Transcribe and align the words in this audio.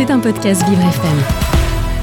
C'est 0.00 0.10
un 0.10 0.18
podcast 0.18 0.66
Vivre 0.66 0.80
FM. 0.80 1.18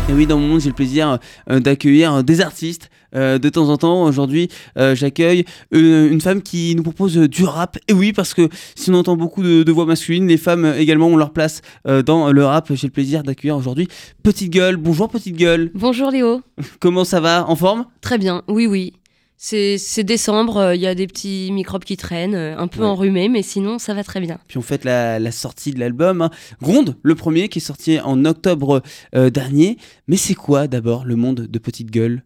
Et 0.08 0.14
oui, 0.14 0.28
dans 0.28 0.38
mon 0.38 0.50
monde, 0.50 0.62
j'ai 0.62 0.70
le 0.70 0.76
plaisir 0.76 1.18
euh, 1.50 1.60
d'accueillir 1.60 2.24
des 2.24 2.42
artistes. 2.42 2.92
Euh, 3.16 3.40
de 3.40 3.50
temps 3.50 3.70
en 3.70 3.78
temps, 3.78 4.04
aujourd'hui, 4.04 4.50
euh, 4.78 4.94
j'accueille 4.94 5.46
une 5.72 6.22
femme 6.22 6.44
qui 6.44 6.76
nous 6.76 6.84
propose 6.84 7.18
du 7.18 7.44
rap. 7.44 7.80
Et 7.88 7.94
oui, 7.94 8.14
parce 8.14 8.36
que 8.36 8.50
si 8.76 8.92
on 8.92 8.94
entend 8.94 9.16
beaucoup 9.16 9.42
de, 9.42 9.72
voix 9.72 9.88
masculines, 9.88 10.28
les 10.28 10.38
femmes 10.38 10.76
également 10.78 11.08
ont 11.08 11.18
leur 11.18 11.34
place 11.34 11.64
dans 12.06 12.32
le 12.32 12.46
rap. 12.46 12.72
J'ai 12.72 12.86
le 12.86 12.92
plaisir 12.92 13.24
d'accueillir 13.24 13.58
aujourd'hui 13.58 13.88
Petite 14.22 14.52
Gueule. 14.52 14.78
Bonjour 14.78 15.10
Petite 15.10 15.36
Gueule. 15.36 15.72
Bonjour 15.74 16.12
Léo. 16.12 16.44
Comment 16.80 17.04
ça 17.04 17.20
va? 17.20 17.50
En 17.50 17.56
forme? 17.56 17.86
Très 18.02 18.20
bien, 18.20 18.44
oui, 18.48 18.68
oui. 18.68 18.94
C'est 19.40 20.04
décembre, 20.04 20.58
euh, 20.58 20.76
il 20.76 20.82
y 20.82 20.88
a 20.88 20.96
des 20.96 21.06
petits 21.06 21.52
microbes 21.52 21.84
qui 21.84 21.96
traînent, 21.96 22.34
euh, 22.34 22.58
un 22.58 22.68
peu 22.68 22.84
enrhumés, 22.84 23.30
mais 23.30 23.44
sinon 23.44 23.78
ça 23.78 23.94
va 23.94 24.04
très 24.04 24.20
bien. 24.20 24.40
Puis 24.48 24.58
on 24.58 24.64
fait 24.64 24.84
la, 24.84 25.32
sortie 25.32 25.72
de 25.72 25.80
l'album. 25.80 26.24
Hein. 26.24 26.32
Gronde, 26.60 26.96
le 27.04 27.14
premier, 27.14 27.48
qui 27.48 27.60
est 27.60 27.62
sorti 27.62 28.00
en 28.00 28.26
octobre 28.26 28.82
euh, 29.16 29.30
dernier. 29.30 29.78
Mais 30.08 30.18
c'est 30.18 30.34
quoi 30.34 30.68
d'abord 30.68 31.06
le 31.06 31.16
monde 31.16 31.42
de 31.42 31.60
Petite 31.60 31.92
Gueule? 31.92 32.24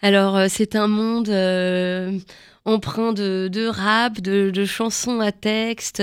Alors 0.00 0.38
c'est 0.48 0.76
un 0.76 0.86
monde 0.86 1.28
empreint 2.68 3.12
de, 3.12 3.68
rap, 3.68 4.20
de, 4.20 4.64
chansons 4.64 5.20
à 5.20 5.32
texte, 5.32 6.02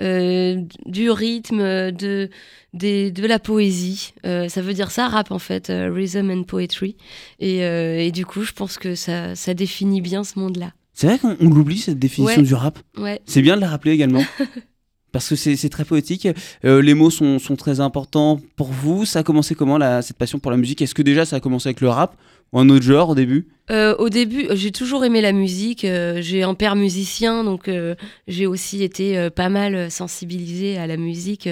euh, 0.00 0.62
du 0.86 1.10
rythme, 1.10 1.90
de, 1.90 2.28
de, 2.74 3.26
la 3.26 3.38
poésie. 3.38 4.12
Euh, 4.26 4.48
ça 4.48 4.60
veut 4.60 4.74
dire 4.74 4.90
ça, 4.90 5.08
rap 5.08 5.30
en 5.30 5.38
fait, 5.38 5.70
euh, 5.70 5.90
rhythm 5.90 6.30
and 6.30 6.42
poetry. 6.44 6.96
Et, 7.40 8.10
du 8.12 8.26
coup, 8.26 8.42
je 8.42 8.52
pense 8.52 8.78
que 8.78 8.94
ça, 8.94 9.34
ça 9.34 9.54
définit 9.54 10.00
bien 10.00 10.24
ce 10.24 10.38
monde-là. 10.38 10.72
C'est 10.92 11.08
vrai 11.08 11.18
qu'on 11.18 11.36
l'oublie 11.48 11.78
cette 11.78 11.98
définition 11.98 12.42
du 12.42 12.54
rap. 12.54 12.78
Ouais. 12.96 13.20
C'est 13.26 13.42
bien 13.42 13.56
de 13.56 13.60
la 13.60 13.68
rappeler 13.68 13.92
également. 13.92 14.22
parce 15.10 15.28
que 15.28 15.36
c'est 15.36 15.68
très 15.68 15.84
poétique. 15.84 16.28
les 16.62 16.94
mots 16.94 17.10
sont, 17.10 17.38
sont, 17.38 17.56
très 17.56 17.80
importants 17.80 18.40
pour 18.56 18.68
vous. 18.68 19.04
Ça 19.04 19.20
a 19.20 19.22
commencé 19.22 19.54
comment 19.54 19.78
cette 20.02 20.18
passion 20.18 20.38
pour 20.38 20.50
la 20.50 20.56
musique? 20.56 20.82
Est-ce 20.82 20.94
que 20.94 21.02
déjà 21.02 21.24
ça 21.24 21.36
a 21.36 21.40
commencé 21.40 21.68
avec 21.68 21.80
le 21.80 21.88
rap? 21.88 22.16
Ou 22.54 22.58
un 22.60 22.68
autre 22.70 22.84
genre 22.84 23.10
au 23.10 23.14
début 23.14 23.46
euh, 23.70 23.94
au 23.96 24.10
début, 24.10 24.46
j'ai 24.52 24.72
toujours 24.72 25.04
aimé 25.04 25.22
la 25.22 25.32
musique. 25.32 25.84
Euh, 25.84 26.18
j'ai 26.20 26.42
un 26.42 26.54
père 26.54 26.76
musicien, 26.76 27.44
donc 27.44 27.68
euh, 27.68 27.94
j'ai 28.28 28.46
aussi 28.46 28.82
été 28.82 29.30
pas 29.30 29.48
mal 29.48 29.90
sensibilisée 29.90 30.76
à 30.76 30.86
la 30.86 30.96
musique 30.96 31.48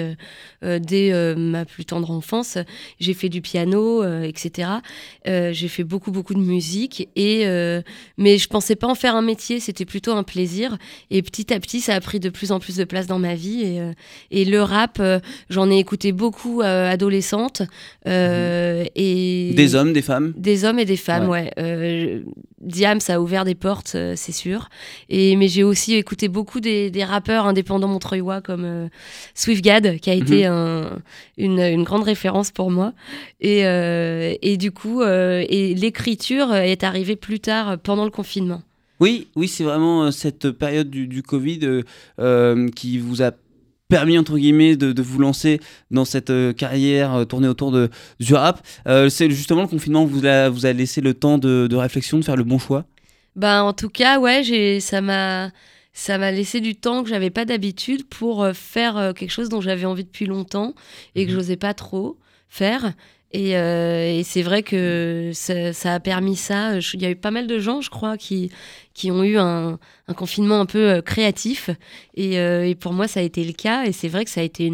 dès 0.61 1.35
ma 1.35 1.65
plus 1.65 1.85
tendre 1.85 2.11
enfance. 2.11 2.57
J'ai 2.99 3.13
fait 3.13 3.29
du 3.29 3.41
piano, 3.41 4.03
etc. 4.23 4.69
j'ai 5.25 5.67
fait 5.67 5.83
beaucoup, 5.83 6.11
beaucoup 6.11 6.33
de 6.33 6.39
musique, 6.39 7.09
et, 7.15 7.45
mais 8.17 8.37
je 8.37 8.47
pensais 8.47 8.75
pas 8.75 8.87
en 8.87 8.95
faire 8.95 9.15
un 9.15 9.21
métier, 9.21 9.59
c'était 9.59 9.85
plutôt 9.85 10.13
un 10.13 10.23
plaisir. 10.23 10.77
Et 11.09 11.21
petit 11.21 11.53
à 11.53 11.59
petit, 11.59 11.81
ça 11.81 11.95
a 11.95 11.99
pris 11.99 12.19
de 12.19 12.29
plus 12.29 12.51
en 12.51 12.59
plus 12.59 12.77
de 12.77 12.83
place 12.83 13.07
dans 13.07 13.19
ma 13.19 13.35
vie. 13.35 13.63
Et, 13.63 14.41
et 14.41 14.45
le 14.45 14.61
rap, 14.61 15.01
j'en 15.49 15.69
ai 15.69 15.77
écouté 15.77 16.11
beaucoup 16.11 16.61
adolescente. 16.61 17.61
Mhm. 18.05 18.85
et 18.95 19.53
des 19.55 19.75
hommes, 19.75 19.93
des 19.93 20.01
femmes? 20.01 20.33
Des 20.37 20.65
hommes 20.65 20.79
et 20.79 20.85
des 20.85 20.92
femmes, 20.97 21.29
ouais 21.29 21.51
Diam, 22.63 22.99
ça 22.99 23.15
a 23.15 23.19
ouvert 23.19 23.45
des 23.45 23.55
portes, 23.55 23.93
euh, 23.95 24.13
c'est 24.15 24.31
sûr. 24.31 24.69
Et, 25.09 25.35
mais 25.35 25.47
j'ai 25.47 25.63
aussi 25.63 25.95
écouté 25.95 26.27
beaucoup 26.27 26.59
des, 26.59 26.91
rappeurs 27.03 27.45
indépendants 27.45 27.87
montreuillois 27.87 28.41
comme 28.41 28.63
euh, 28.63 28.87
Swiftgad, 29.35 29.99
qui 29.99 30.09
a 30.09 30.13
été 30.13 30.47
mhm. 30.47 30.99
une, 31.37 31.83
grande 31.83 32.03
référence 32.03 32.51
pour 32.51 32.71
moi. 32.71 32.93
Et, 33.41 33.65
euh, 33.65 34.35
du 34.57 34.71
coup, 34.71 35.03
et 35.03 35.75
l'écriture 35.75 36.53
est 36.53 36.83
arrivée 36.83 37.15
plus 37.15 37.39
tard, 37.39 37.77
pendant 37.79 38.05
le 38.05 38.11
confinement. 38.11 38.61
Oui, 38.99 39.27
oui, 39.35 39.47
c'est 39.47 39.63
vraiment 39.63 40.11
cette 40.11 40.51
période 40.51 40.89
du, 40.89 41.07
du 41.07 41.23
Covid 41.23 41.83
qui 42.75 42.99
vous 42.99 43.21
a 43.21 43.31
permis 43.93 44.17
entre 44.17 44.39
guillemets 44.39 44.75
de, 44.75 45.01
vous 45.03 45.19
lancer 45.19 45.59
dans 45.91 46.03
cette 46.03 46.31
euh, 46.31 46.51
carrière 46.51 47.13
euh, 47.13 47.25
tournée 47.25 47.47
autour 47.47 47.71
de, 47.71 47.91
du 48.19 48.33
rap. 48.33 48.65
Euh, 48.87 49.07
c'est 49.07 49.29
justement 49.29 49.61
le 49.61 49.67
confinement 49.67 50.03
vous 50.03 50.25
a, 50.25 50.49
vous 50.49 50.65
a 50.65 50.73
laissé 50.73 50.99
le 50.99 51.13
temps 51.13 51.37
de, 51.37 51.75
réflexion, 51.75 52.17
de 52.17 52.23
faire 52.23 52.35
le 52.35 52.43
bon 52.43 52.57
choix? 52.57 52.85
Bah, 53.35 53.63
En 53.63 53.73
tout 53.73 53.89
cas, 53.89 54.19
ouais, 54.19 54.43
j'ai, 54.43 54.79
ça 54.79 55.01
m'a 55.01 55.51
ça 55.95 56.17
m'a 56.17 56.31
laissé 56.31 56.59
du 56.59 56.73
temps 56.73 57.03
que 57.03 57.09
j'avais 57.09 57.29
pas 57.29 57.45
d'habitude 57.45 58.07
pour 58.07 58.47
faire 58.55 59.13
quelque 59.15 59.29
chose 59.29 59.49
dont 59.49 59.61
j'avais 59.61 59.85
envie 59.85 60.03
depuis 60.03 60.25
longtemps 60.25 60.73
et 61.13 61.27
que 61.27 61.29
mhm. 61.29 61.37
j'osais 61.37 61.55
pas 61.55 61.75
trop 61.75 62.17
faire. 62.49 62.93
Euh, 63.35 64.19
et, 64.19 64.23
c'est 64.23 64.43
vrai 64.43 64.63
que 64.63 65.31
ça, 65.33 65.93
a 65.93 65.99
permis 65.99 66.35
ça. 66.35 66.77
Il 66.93 67.01
y 67.01 67.05
a 67.05 67.09
eu 67.09 67.15
pas 67.15 67.31
mal 67.31 67.47
de 67.47 67.59
gens, 67.59 67.81
je 67.81 67.89
crois, 67.89 68.17
qui, 68.17 68.51
qui 68.93 69.11
ont 69.11 69.23
eu 69.23 69.37
un, 69.37 69.79
confinement 70.15 70.59
un 70.59 70.65
peu 70.65 70.89
euh, 70.89 71.01
créatif. 71.01 71.69
Euh, 72.19 72.63
et, 72.63 72.75
pour 72.75 72.93
moi, 72.93 73.07
ça 73.07 73.19
a 73.19 73.23
été 73.23 73.43
le 73.43 73.53
cas. 73.53 73.85
Et 73.85 73.91
c'est 73.91 74.07
vrai 74.07 74.25
que 74.25 74.31
ça 74.31 74.41
a 74.41 74.43
été 74.43 74.65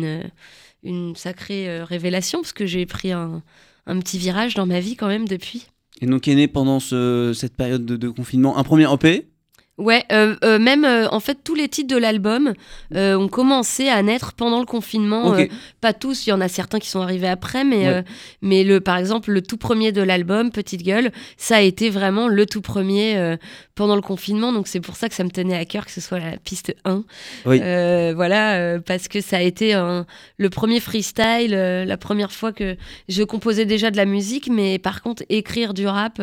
une, 0.83 1.15
sacrée 1.15 1.81
révélation, 1.83 2.41
parce 2.41 2.53
que 2.53 2.65
j'ai 2.65 2.85
pris 2.85 3.11
un, 3.11 3.41
petit 3.85 4.17
virage 4.17 4.55
dans 4.55 4.65
ma 4.65 4.79
vie 4.79 4.95
quand 4.95 5.07
même 5.07 5.27
depuis. 5.27 5.67
Et 6.01 6.05
donc 6.05 6.27
est 6.27 6.35
né 6.35 6.47
pendant 6.47 6.79
cette 6.79 7.55
période 7.57 7.85
de, 7.85 7.97
de, 7.97 8.09
confinement 8.09 8.57
un 8.57 8.63
premier 8.63 8.87
EP 8.93 9.28
Ouais, 9.79 10.03
euh, 10.11 10.35
euh, 10.43 10.59
même 10.59 10.83
euh, 10.83 11.07
en 11.09 11.21
fait 11.21 11.39
tous 11.41 11.55
les 11.55 11.69
titres 11.69 11.93
de 11.93 11.99
l'album 11.99 12.53
ont 12.93 13.27
commencé 13.29 13.87
à 13.87 14.03
naître 14.03 14.33
pendant 14.33 14.59
le 14.59 14.65
confinement. 14.65 15.33
pas 15.81 15.93
tous, 15.93 16.27
il 16.27 16.31
y 16.31 16.33
en 16.33 16.41
a 16.41 16.49
certains 16.49 16.79
qui 16.79 16.89
sont 16.89 17.01
arrivés 17.01 17.29
après, 17.29 17.63
mais 17.63 18.03
mais 18.41 18.63
le 18.63 18.81
par 18.81 18.97
exemple 18.97 19.31
le 19.31 19.41
tout 19.41 19.57
premier 19.57 19.91
de 19.91 20.01
l'album 20.01 20.51
Petite 20.51 20.83
Gueule, 20.83 21.11
ça 21.37 21.57
a 21.57 21.61
été 21.61 21.89
vraiment 21.89 22.27
le 22.27 22.45
tout 22.45 22.61
premier 22.61 23.37
pendant 23.75 23.95
le 23.95 24.01
confinement, 24.01 24.51
donc 24.51 24.67
c'est 24.67 24.81
pour 24.81 24.97
ça 24.97 25.07
que 25.07 25.15
ça 25.15 25.23
me 25.23 25.29
tenait 25.29 25.55
à 25.55 25.63
cœur 25.63 25.85
que 25.85 25.91
ce 25.91 26.01
soit 26.01 26.19
la 26.19 26.37
piste 26.37 26.75
1. 26.83 27.03
voilà, 27.45 28.79
parce 28.81 29.07
que 29.07 29.21
ça 29.21 29.37
a 29.37 29.41
été 29.41 29.73
le 30.37 30.49
premier 30.49 30.81
freestyle, 30.81 31.51
la 31.51 31.97
première 31.97 32.33
fois 32.33 32.51
que 32.51 32.75
je 33.07 33.23
composais 33.23 33.65
déjà 33.65 33.91
de 33.91 33.97
la 33.97 34.05
musique, 34.05 34.49
mais 34.51 34.77
par 34.77 35.01
contre 35.01 35.23
écrire 35.29 35.73
du 35.73 35.87
rap, 35.87 36.21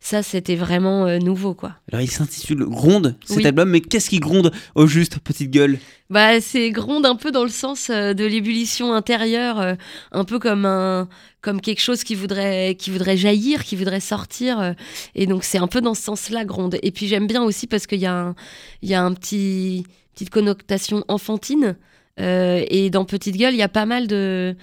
ça 0.00 0.22
c'était 0.24 0.56
vraiment 0.56 1.18
nouveau 1.18 1.54
quoi. 1.54 1.74
Alors 1.92 2.02
il 2.02 2.10
s'intitule 2.10 2.64
gronde 2.88 3.16
cet 3.24 3.44
album, 3.44 3.68
mais 3.68 3.80
qu'est-ce 3.80 4.08
qui 4.08 4.18
gronde 4.18 4.50
au 4.74 4.86
juste, 4.86 5.18
petite 5.18 5.50
gueule 5.50 5.78
Bah, 6.10 6.40
c'est 6.40 6.70
gronde 6.70 7.04
un 7.04 7.16
peu 7.16 7.30
dans 7.30 7.42
le 7.44 7.50
sens 7.50 7.90
euh, 7.90 8.14
de 8.14 8.24
l'ébullition 8.24 8.94
intérieure, 8.94 9.60
euh, 9.60 9.74
un 10.12 10.24
peu 10.24 10.38
comme 10.38 10.64
un 10.64 11.08
comme 11.40 11.60
quelque 11.60 11.80
chose 11.80 12.02
qui 12.02 12.14
voudrait 12.14 12.74
qui 12.78 12.90
voudrait 12.90 13.16
jaillir, 13.16 13.64
qui 13.64 13.76
voudrait 13.76 14.00
sortir, 14.00 14.58
euh, 14.60 14.72
et 15.14 15.26
donc 15.26 15.44
c'est 15.44 15.58
un 15.58 15.66
peu 15.66 15.80
dans 15.80 15.94
ce 15.94 16.02
sens-là 16.02 16.44
gronde. 16.44 16.78
Et 16.82 16.90
puis 16.90 17.06
j'aime 17.08 17.26
bien 17.26 17.42
aussi 17.42 17.66
parce 17.66 17.86
qu'il 17.86 18.00
y 18.00 18.06
a 18.06 18.14
un 18.14 18.34
il 18.82 18.88
y 18.88 18.94
a 18.94 19.04
un 19.04 19.12
petit 19.12 19.84
petite 20.14 20.30
connotation 20.30 21.04
enfantine. 21.08 21.76
Et 22.18 22.90
dans 22.90 23.04
Petite 23.04 23.36
Gueule, 23.36 23.54
il 23.54 23.58
y 23.58 23.62
a 23.62 23.68
pas 23.68 23.86
mal 23.86 24.06
de, 24.06 24.56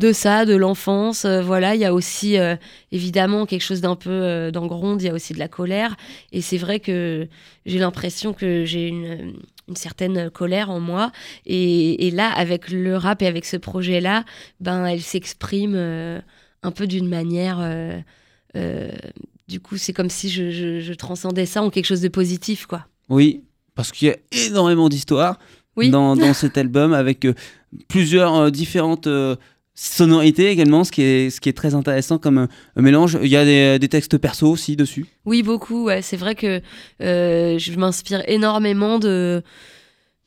de 0.00 0.12
ça, 0.12 0.44
de 0.46 0.56
l'enfance. 0.56 1.24
Euh, 1.24 1.42
voilà, 1.42 1.76
il 1.76 1.80
y 1.80 1.84
a 1.84 1.94
aussi 1.94 2.38
euh, 2.38 2.56
évidemment 2.90 3.46
quelque 3.46 3.62
chose 3.62 3.80
d'un 3.80 3.96
peu 3.96 4.10
euh, 4.10 4.50
d'engronde, 4.50 5.00
il 5.02 5.06
y 5.06 5.08
a 5.08 5.14
aussi 5.14 5.34
de 5.34 5.38
la 5.38 5.46
colère. 5.46 5.96
Et 6.32 6.40
c'est 6.40 6.56
vrai 6.56 6.80
que 6.80 7.28
j'ai 7.66 7.78
l'impression 7.78 8.32
que 8.32 8.64
j'ai 8.64 8.88
une, 8.88 9.34
certaine 9.76 10.30
colère 10.30 10.68
en 10.70 10.80
moi. 10.80 11.12
Et, 11.46 12.10
là, 12.10 12.28
avec 12.32 12.70
le 12.70 12.96
rap 12.96 13.22
et 13.22 13.28
avec 13.28 13.44
ce 13.44 13.56
projet-là, 13.56 14.24
ben, 14.58 14.84
elle 14.84 15.00
s'exprime 15.00 15.76
un 15.76 16.70
peu 16.72 16.88
d'une 16.88 17.08
manière. 17.08 17.58
du 19.46 19.60
coup, 19.60 19.76
c'est 19.76 19.92
comme 19.92 20.10
si 20.10 20.28
je, 20.28 20.92
transcendais 20.94 21.46
ça 21.46 21.62
en 21.62 21.70
quelque 21.70 21.84
chose 21.84 22.00
de 22.00 22.08
positif, 22.08 22.66
quoi. 22.66 22.84
Oui, 23.08 23.44
parce 23.76 23.92
qu'il 23.92 24.08
y 24.08 24.10
a 24.10 24.16
énormément 24.48 24.88
d'histoires. 24.88 25.38
Dans, 25.88 26.16
dans, 26.16 26.34
cet 26.34 26.58
album 26.58 26.92
avec 26.92 27.26
plusieurs 27.88 28.50
différentes 28.50 29.08
sonorité 29.82 30.50
également, 30.50 30.84
ce 30.84 30.92
qui 30.92 31.00
est, 31.00 31.30
ce 31.30 31.40
qui 31.40 31.48
est 31.48 31.54
très 31.54 31.74
intéressant 31.74 32.18
comme 32.18 32.48
mélange. 32.76 33.18
Il 33.22 33.28
y 33.28 33.36
a 33.36 33.78
des, 33.78 33.88
textes 33.88 34.18
perso 34.18 34.50
aussi 34.50 34.76
dessus 34.76 35.06
Oui, 35.24 35.42
beaucoup. 35.42 35.88
c'est 36.02 36.18
vrai 36.18 36.34
que 36.34 36.60
euh, 37.00 37.58
je 37.58 37.72
m'inspire 37.78 38.22
énormément 38.28 38.98
de, 38.98 39.42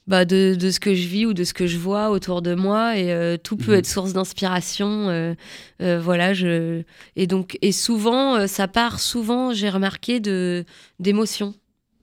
bah, 0.07 0.25
de, 0.25 0.55
de, 0.55 0.71
ce 0.71 0.79
que 0.79 0.95
je 0.95 1.07
vis 1.07 1.27
ou 1.27 1.33
de 1.33 1.43
ce 1.43 1.53
que 1.53 1.67
je 1.67 1.77
vois 1.77 2.09
autour 2.09 2.41
de 2.41 2.55
moi 2.55 2.97
et 2.97 3.11
euh, 3.11 3.37
tout 3.37 3.55
peut 3.55 3.73
mhm. 3.73 3.77
être 3.79 3.85
source 3.85 4.13
d'inspiration. 4.13 5.09
Euh, 5.09 5.99
voilà, 6.01 6.33
je... 6.33 6.81
et, 7.15 7.27
donc, 7.27 7.59
et 7.61 7.71
souvent, 7.71 8.47
ça 8.47 8.67
part 8.67 8.99
souvent, 8.99 9.53
j'ai 9.53 9.69
remarqué, 9.69 10.19
d'émotions 10.99 11.53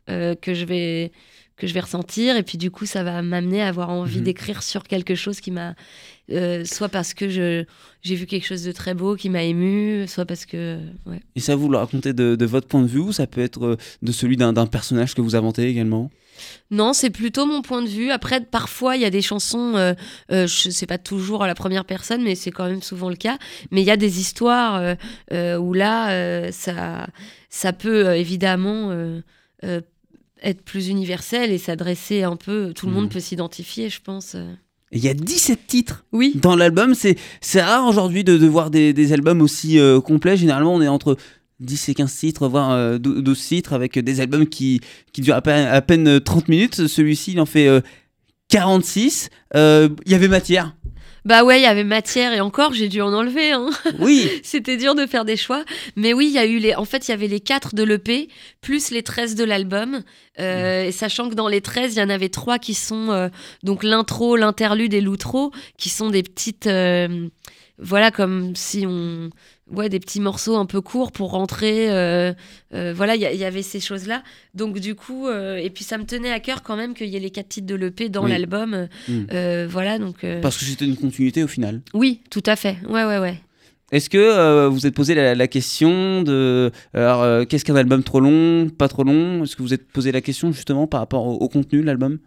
que 0.07 0.55
je 0.55 0.65
vais 0.65 1.13
que 1.61 1.67
je 1.67 1.75
vais 1.75 1.81
ressentir 1.81 2.37
et 2.37 2.43
puis 2.43 2.59
du 2.59 2.71
coup 2.71 2.87
ça 2.87 3.05
va 3.05 3.23
m'amener 3.23 3.63
à 3.63 3.69
avoir 3.69 3.91
envie 3.91 4.19
mhm. 4.19 4.25
d'écrire 4.25 4.63
sur 4.63 4.83
quelque 4.83 5.15
chose 5.15 5.41
qui 5.41 5.51
m'a 5.51 5.75
euh, 6.33 6.65
soit 6.65 6.89
parce 6.89 7.13
que 7.13 7.29
j'ai 7.29 8.15
vu 8.15 8.27
quelque 8.27 8.47
chose 8.47 8.63
de 8.63 8.73
très 8.73 8.95
beau 8.95 9.15
qui 9.15 9.29
m'a 9.29 9.43
ému 9.43 10.07
soit 10.09 10.25
parce 10.25 10.47
que 10.47 10.79
ouais. 11.07 11.21
et 11.37 11.41
ça 11.41 11.57
vous 11.57 11.69
le 11.69 11.77
racontez 11.77 12.13
de, 12.13 12.35
de, 12.35 12.47
votre 12.47 12.67
point 12.67 12.83
de 12.83 12.87
vue 12.87 13.01
ou 13.01 13.13
ça 13.13 13.27
peut 13.27 13.41
être 13.43 13.65
euh, 13.65 13.77
de 14.03 14.13
celui 14.13 14.37
d'un 14.37 14.55
personnage 14.67 15.15
que 15.15 15.21
vous 15.21 15.37
inventez 15.37 15.69
également? 15.69 16.11
Non, 16.71 16.95
c'est 16.95 17.11
plutôt 17.11 17.45
mon 17.45 17.61
point 17.61 17.83
de 17.83 17.89
vue. 17.89 18.11
Après, 18.11 18.41
parfois, 18.41 18.97
il 18.97 19.03
y 19.03 19.05
a 19.05 19.11
des 19.11 19.21
chansons, 19.21 19.77
euh, 19.77 19.93
euh 20.33 20.47
je 20.47 20.71
sais 20.71 20.87
pas 20.87 20.97
toujours 20.97 21.43
à 21.43 21.47
la 21.47 21.55
première 21.55 21.85
personne, 21.85 22.23
mais 22.23 22.35
c'est 22.35 22.51
quand 22.51 22.67
même 22.67 22.81
souvent 22.81 23.11
le 23.11 23.17
cas. 23.17 23.37
Mais 23.71 23.83
il 23.83 23.87
y 23.87 23.91
a 23.91 23.99
des 23.99 24.21
histoires 24.21 24.97
où 25.31 25.73
là, 25.75 26.51
ça, 26.51 27.09
ça 27.51 27.73
peut 27.75 28.17
évidemment 28.17 29.21
être 30.43 30.63
plus 30.63 30.89
universel 30.89 31.53
et 31.53 31.59
s'adresser 31.59 32.23
un 32.23 32.37
peu. 32.37 32.73
Tout 32.75 32.87
le 32.87 32.93
monde 32.93 33.07
mmh. 33.07 33.11
peut 33.11 33.21
s'identifier, 33.21 33.89
je 33.91 34.01
pense. 34.01 34.37
Il 34.93 34.99
y 35.05 35.09
a 35.09 35.15
17 35.15 35.67
titres 35.67 36.05
Oui. 36.13 36.33
dans 36.35 36.57
l'album. 36.57 36.95
C'est 36.95 37.17
c'est 37.41 37.63
rare 37.63 37.87
aujourd'hui 37.87 38.25
de, 38.25 38.37
de 38.37 38.47
voir 38.47 38.71
des, 38.71 38.93
des 38.93 39.13
albums 39.13 39.41
aussi 39.41 39.79
euh, 39.79 40.01
complets. 40.01 40.37
Généralement, 40.37 40.75
on 40.75 40.83
est 40.83 40.89
entre 40.89 41.17
10 41.61 41.91
et 41.91 41.95
15 41.95 42.17
titres, 42.17 42.49
voire 42.49 42.73
euh, 42.73 42.99
12 42.99 43.23
12 43.23 43.47
titres, 43.47 43.73
avec 43.73 43.99
des 43.99 44.21
albums 44.21 44.47
qui, 44.47 44.81
qui 45.13 45.21
durent 45.21 45.37
à 45.37 45.43
peine, 45.43 45.67
à 45.67 45.81
peine 45.81 46.21
30 46.21 46.49
minutes. 46.49 46.89
Celui-ci, 46.89 47.33
il 47.33 47.41
en 47.41 47.47
fait 47.47 47.69
euh, 47.69 47.81
46. 48.49 49.31
Euh, 49.55 49.89
Il 50.07 50.13
y 50.13 50.15
avait 50.15 50.29
matière. 50.29 50.75
Bah 51.25 51.45
ouais, 51.45 51.61
il 51.61 51.63
y 51.63 51.67
avait 51.67 51.85
matière 51.85 52.33
et 52.33 52.41
encore, 52.41 52.73
j'ai 52.73 52.89
dû 52.89 53.01
en 53.03 53.13
enlever. 53.13 53.53
Hein. 53.53 53.71
Oui. 53.99 54.31
C'était 54.43 54.77
dur 54.77 54.95
de 54.95 55.07
faire 55.07 55.25
des 55.25 55.37
choix. 55.37 55.65
Mais 55.97 56.13
oui, 56.13 56.27
il 56.29 56.33
y 56.33 56.39
a 56.39 56.47
eu 56.47 56.59
les. 56.59 56.75
En 56.75 56.85
fait, 56.85 57.09
il 57.09 57.11
y 57.11 57.15
avait 57.15 57.27
les 57.29 57.41
4 57.41 57.75
de 57.75 57.83
l'EP, 57.83 58.29
plus 58.61 58.91
les 58.91 59.03
13 59.03 59.35
de 59.35 59.45
l'album. 59.45 60.03
Euh, 60.39 60.85
et 60.85 60.93
sachant 60.93 61.29
que 61.29 61.35
dans 61.35 61.49
les 61.49 61.61
13, 61.61 61.95
il 61.95 61.99
y 61.99 62.03
en 62.03 62.09
avait 62.09 62.31
3 62.31 62.59
qui 62.59 62.75
sont 62.75 63.11
euh, 63.11 63.29
donc 63.63 63.83
l'intro, 63.83 64.37
l'interlude 64.37 64.95
et 64.95 65.01
l'outro, 65.01 65.53
qui 65.77 65.89
sont 65.91 66.09
des 66.11 66.23
petites. 66.23 66.67
euh, 66.67 67.29
voilà, 67.79 68.11
comme 68.11 68.55
si 68.57 68.85
on. 68.87 69.31
Ouais, 69.73 69.89
des 69.89 70.01
petits 70.01 70.21
morceaux 70.21 70.57
un 70.57 70.67
peu 70.67 70.81
courts 70.81 71.13
pour 71.13 71.31
rentrer. 71.31 71.91
euh, 71.91 72.33
euh, 72.75 72.93
voilà, 72.95 73.15
il 73.17 73.21
y, 73.23 73.45
avait 73.45 73.63
ces 73.63 73.81
choses-là. 73.81 74.23
Donc, 74.55 74.79
du 74.81 74.95
coup. 74.95 75.29
euh, 75.29 75.57
et 75.57 75.71
puis, 75.71 75.85
ça 75.85 75.97
me 75.99 76.05
tenait 76.05 76.33
à 76.33 76.41
cœur 76.41 76.63
quand 76.63 76.77
même 76.77 76.95
qu'il 76.95 77.09
y 77.09 77.17
ait 77.17 77.21
les 77.21 77.31
4 77.31 77.49
titres 77.49 77.67
de 77.67 77.75
l'EP 77.75 78.09
dans 78.09 78.25
Oui. 78.25 78.31
l'album. 78.31 78.89
Mm. 79.09 79.13
Euh, 79.33 79.67
voilà, 79.71 79.99
donc. 79.99 80.25
Parce 80.43 80.57
que 80.59 80.65
c'était 80.65 80.85
une 80.87 80.97
continuité 80.97 81.43
au 81.45 81.49
final. 81.49 81.83
Oui, 81.95 82.21
tout 82.31 82.43
à 82.47 82.57
fait. 82.57 82.77
Ouais, 82.89 83.05
ouais, 83.05 83.19
ouais. 83.19 83.41
Est-ce 83.93 84.09
que 84.09 84.19
euh, 84.19 84.69
vous 84.69 84.87
êtes 84.87 84.95
posé 84.95 85.15
la, 85.17 85.35
la 85.35 85.49
question 85.49 86.23
de 86.23 86.71
alors 86.95 87.45
qu'est-ce 87.49 87.65
qu'un 87.65 87.75
album 87.75 88.05
trop 88.05 88.21
long, 88.21 88.69
pas 88.71 88.87
trop 88.87 89.03
long? 89.03 89.43
Est-ce 89.43 89.57
que 89.57 89.63
vous 89.63 89.75
êtes 89.75 89.89
posé 89.91 90.13
la 90.13 90.21
question 90.21 90.53
justement 90.53 90.87
par 90.87 91.01
rapport 91.01 91.27
au, 91.27 91.33
au 91.35 91.49
contenu 91.49 91.81
de 91.81 91.87
l'album? 91.87 92.19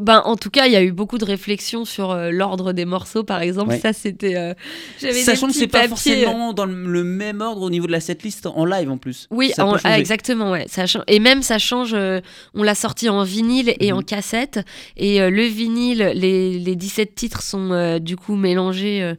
Ben, 0.00 0.22
en 0.24 0.36
tout 0.36 0.48
cas, 0.48 0.64
il 0.64 0.72
y 0.72 0.76
a 0.76 0.82
eu 0.82 0.92
beaucoup 0.92 1.18
de 1.18 1.26
réflexions 1.26 1.84
sur 1.84 2.10
euh, 2.10 2.30
l'ordre 2.30 2.72
des 2.72 2.86
morceaux, 2.86 3.22
par 3.22 3.42
exemple. 3.42 3.70
Ouais. 3.72 3.78
Ça, 3.78 3.92
c'était. 3.92 4.34
euh, 4.34 4.54
Sachant 4.98 5.48
que 5.48 5.52
c'est 5.52 5.66
pas 5.66 5.86
forcément 5.88 6.54
dans 6.54 6.64
le, 6.64 7.04
même 7.04 7.42
ordre 7.42 7.60
au 7.60 7.68
niveau 7.68 7.86
de 7.86 7.92
la 7.92 8.00
setlist 8.00 8.46
en 8.46 8.64
live 8.64 8.90
en 8.90 8.96
plus. 8.96 9.26
Oui, 9.30 9.52
en- 9.58 9.76
ah, 9.84 9.98
exactement, 9.98 10.52
ouais. 10.52 10.64
Ça 10.68 10.84
et 11.06 11.18
même 11.20 11.42
ça 11.42 11.58
change. 11.58 11.92
euh, 11.92 12.20
on 12.54 12.62
l'a 12.62 12.74
sorti 12.74 13.10
en 13.10 13.22
vinyle 13.24 13.74
et 13.78 13.92
Mhm. 13.92 13.98
en 13.98 14.02
cassette. 14.02 14.60
Et 14.96 15.20
euh, 15.20 15.28
le 15.28 15.42
vinyle, 15.42 16.12
les, 16.14 16.58
les 16.58 16.74
17 16.74 17.14
titres 17.14 17.42
sont 17.42 17.70
euh, 17.72 17.98
du 17.98 18.16
coup 18.16 18.36
mélangés, 18.36 19.12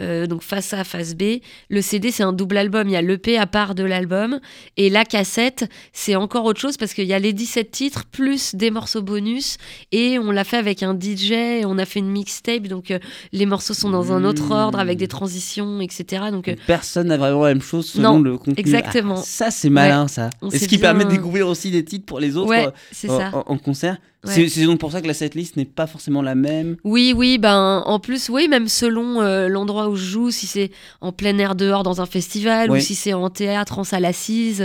euh, 0.00 0.26
donc 0.26 0.42
face 0.42 0.72
A, 0.74 0.82
face 0.84 1.14
B. 1.14 1.40
Le 1.70 1.80
CD, 1.80 2.10
c'est 2.10 2.22
un 2.22 2.32
double 2.32 2.56
album. 2.56 2.88
Il 2.88 2.92
y 2.92 2.96
a 2.96 3.02
l'EP 3.02 3.38
à 3.38 3.46
part 3.46 3.74
de 3.74 3.84
l'album. 3.84 4.40
Et 4.76 4.90
la 4.90 5.04
cassette, 5.04 5.70
c'est 5.92 6.16
encore 6.16 6.44
autre 6.44 6.60
chose 6.60 6.76
parce 6.76 6.94
qu'il 6.94 7.04
y 7.06 7.12
a 7.14 7.18
les 7.18 7.32
17 7.32 7.70
titres 7.70 8.04
plus 8.10 8.54
des 8.54 8.70
morceaux 8.70 9.02
bonus. 9.02 9.56
Et 9.92 10.18
on 10.18 10.30
l'a 10.30 10.44
fait 10.44 10.56
avec 10.56 10.82
un 10.82 10.94
DJ. 10.98 11.32
Et 11.32 11.62
on 11.64 11.78
a 11.78 11.84
fait 11.84 12.00
une 12.00 12.10
mixtape. 12.10 12.64
Donc 12.68 12.90
euh, 12.90 12.98
les 13.32 13.46
morceaux 13.46 13.74
sont 13.74 13.90
dans 13.90 14.12
un 14.12 14.24
autre 14.24 14.44
Mhm. 14.46 14.52
ordre 14.52 14.78
avec 14.78 14.98
des 14.98 15.08
transitions, 15.08 15.80
etc. 15.80 16.24
Donc 16.30 16.48
euh, 16.48 16.56
Personne 16.66 17.08
n'a 17.08 17.16
vraiment 17.16 17.42
la 17.44 17.48
même 17.54 17.62
chose 17.62 17.86
selon 17.90 18.14
Non, 18.14 18.20
le 18.22 18.36
contenu. 18.36 18.54
exactement. 18.58 19.16
Ah, 19.18 19.22
ça 19.24 19.50
c'est 19.50 19.70
malin 19.70 20.08
ça. 20.08 20.30
On 20.42 20.50
Et 20.50 20.58
ce 20.58 20.66
qui 20.66 20.78
permet 20.78 21.04
de 21.04 21.10
découvrir 21.10 21.48
aussi 21.48 21.70
des 21.70 21.84
titres 21.84 22.04
pour 22.06 22.18
les 22.20 22.36
autres 22.36 22.48
ouais, 22.48 22.66
ça. 22.92 23.30
en 23.46 23.56
concert. 23.58 23.98
Ouais. 24.26 24.48
C'est 24.48 24.64
donc 24.64 24.78
pour 24.80 24.90
ça 24.92 25.02
que 25.02 25.06
la 25.06 25.14
setlist 25.14 25.56
n'est 25.56 25.64
pas 25.64 25.86
forcément 25.86 26.22
la 26.22 26.34
même. 26.34 26.76
Oui, 26.84 27.12
oui, 27.16 27.38
ben 27.38 27.82
en 27.84 27.98
plus, 27.98 28.28
oui, 28.28 28.48
même 28.48 28.68
selon 28.68 29.20
euh, 29.20 29.48
l'endroit 29.48 29.88
où 29.88 29.96
je 29.96 30.04
joue, 30.04 30.30
si 30.30 30.46
c'est 30.46 30.70
en 31.00 31.12
plein 31.12 31.36
air 31.38 31.54
dehors 31.54 31.82
dans 31.82 32.00
un 32.00 32.06
festival 32.06 32.70
ou 32.70 32.74
si 32.80 32.94
c'est 32.94 33.12
en 33.12 33.28
théâtre, 33.30 33.78
en 33.78 33.84
salle 33.84 34.04
assise, 34.04 34.62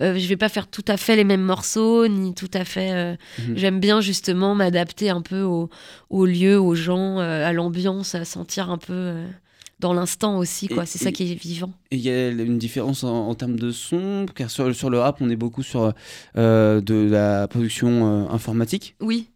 euh, 0.00 0.18
je 0.18 0.26
vais 0.28 0.36
pas 0.36 0.48
faire 0.48 0.66
tout 0.68 0.84
à 0.88 0.96
fait 0.96 1.16
les 1.16 1.24
mêmes 1.24 1.42
morceaux, 1.42 2.08
ni 2.08 2.34
tout 2.34 2.50
à 2.54 2.64
fait. 2.64 2.92
euh, 2.92 3.14
Mhm. 3.48 3.56
J'aime 3.56 3.80
bien 3.80 4.00
justement 4.00 4.54
m'adapter 4.54 5.10
un 5.10 5.20
peu 5.22 5.42
au, 5.42 5.68
au 6.10 6.24
lieu, 6.26 6.58
aux 6.58 6.74
gens, 6.74 7.18
euh, 7.20 7.46
à 7.46 7.52
l'ambiance, 7.52 8.14
à 8.14 8.24
sentir 8.24 8.70
un 8.70 8.78
peu 8.78 9.14
dans 9.82 9.92
l'instant 9.92 10.38
aussi, 10.38 10.68
quoi. 10.68 10.86
C'est 10.86 10.98
ça 10.98 11.12
qui 11.12 11.30
est 11.30 11.34
vivant. 11.34 11.72
Et 11.90 11.96
il 11.96 12.02
y 12.02 12.08
a 12.08 12.28
une 12.30 12.56
différence 12.56 13.04
en, 13.04 13.28
en 13.28 13.34
termes 13.34 13.58
de 13.58 13.70
son, 13.72 14.26
car 14.34 14.48
sur, 14.48 14.74
sur 14.74 14.88
le 14.88 14.98
rap, 14.98 15.18
on 15.20 15.28
est 15.28 15.36
beaucoup 15.36 15.62
sur 15.62 15.92
euh, 16.38 16.80
de 16.80 17.08
la 17.10 17.48
production 17.48 17.90
euh, 17.90 18.28
informatique. 18.30 18.94
Oui. 19.00 19.28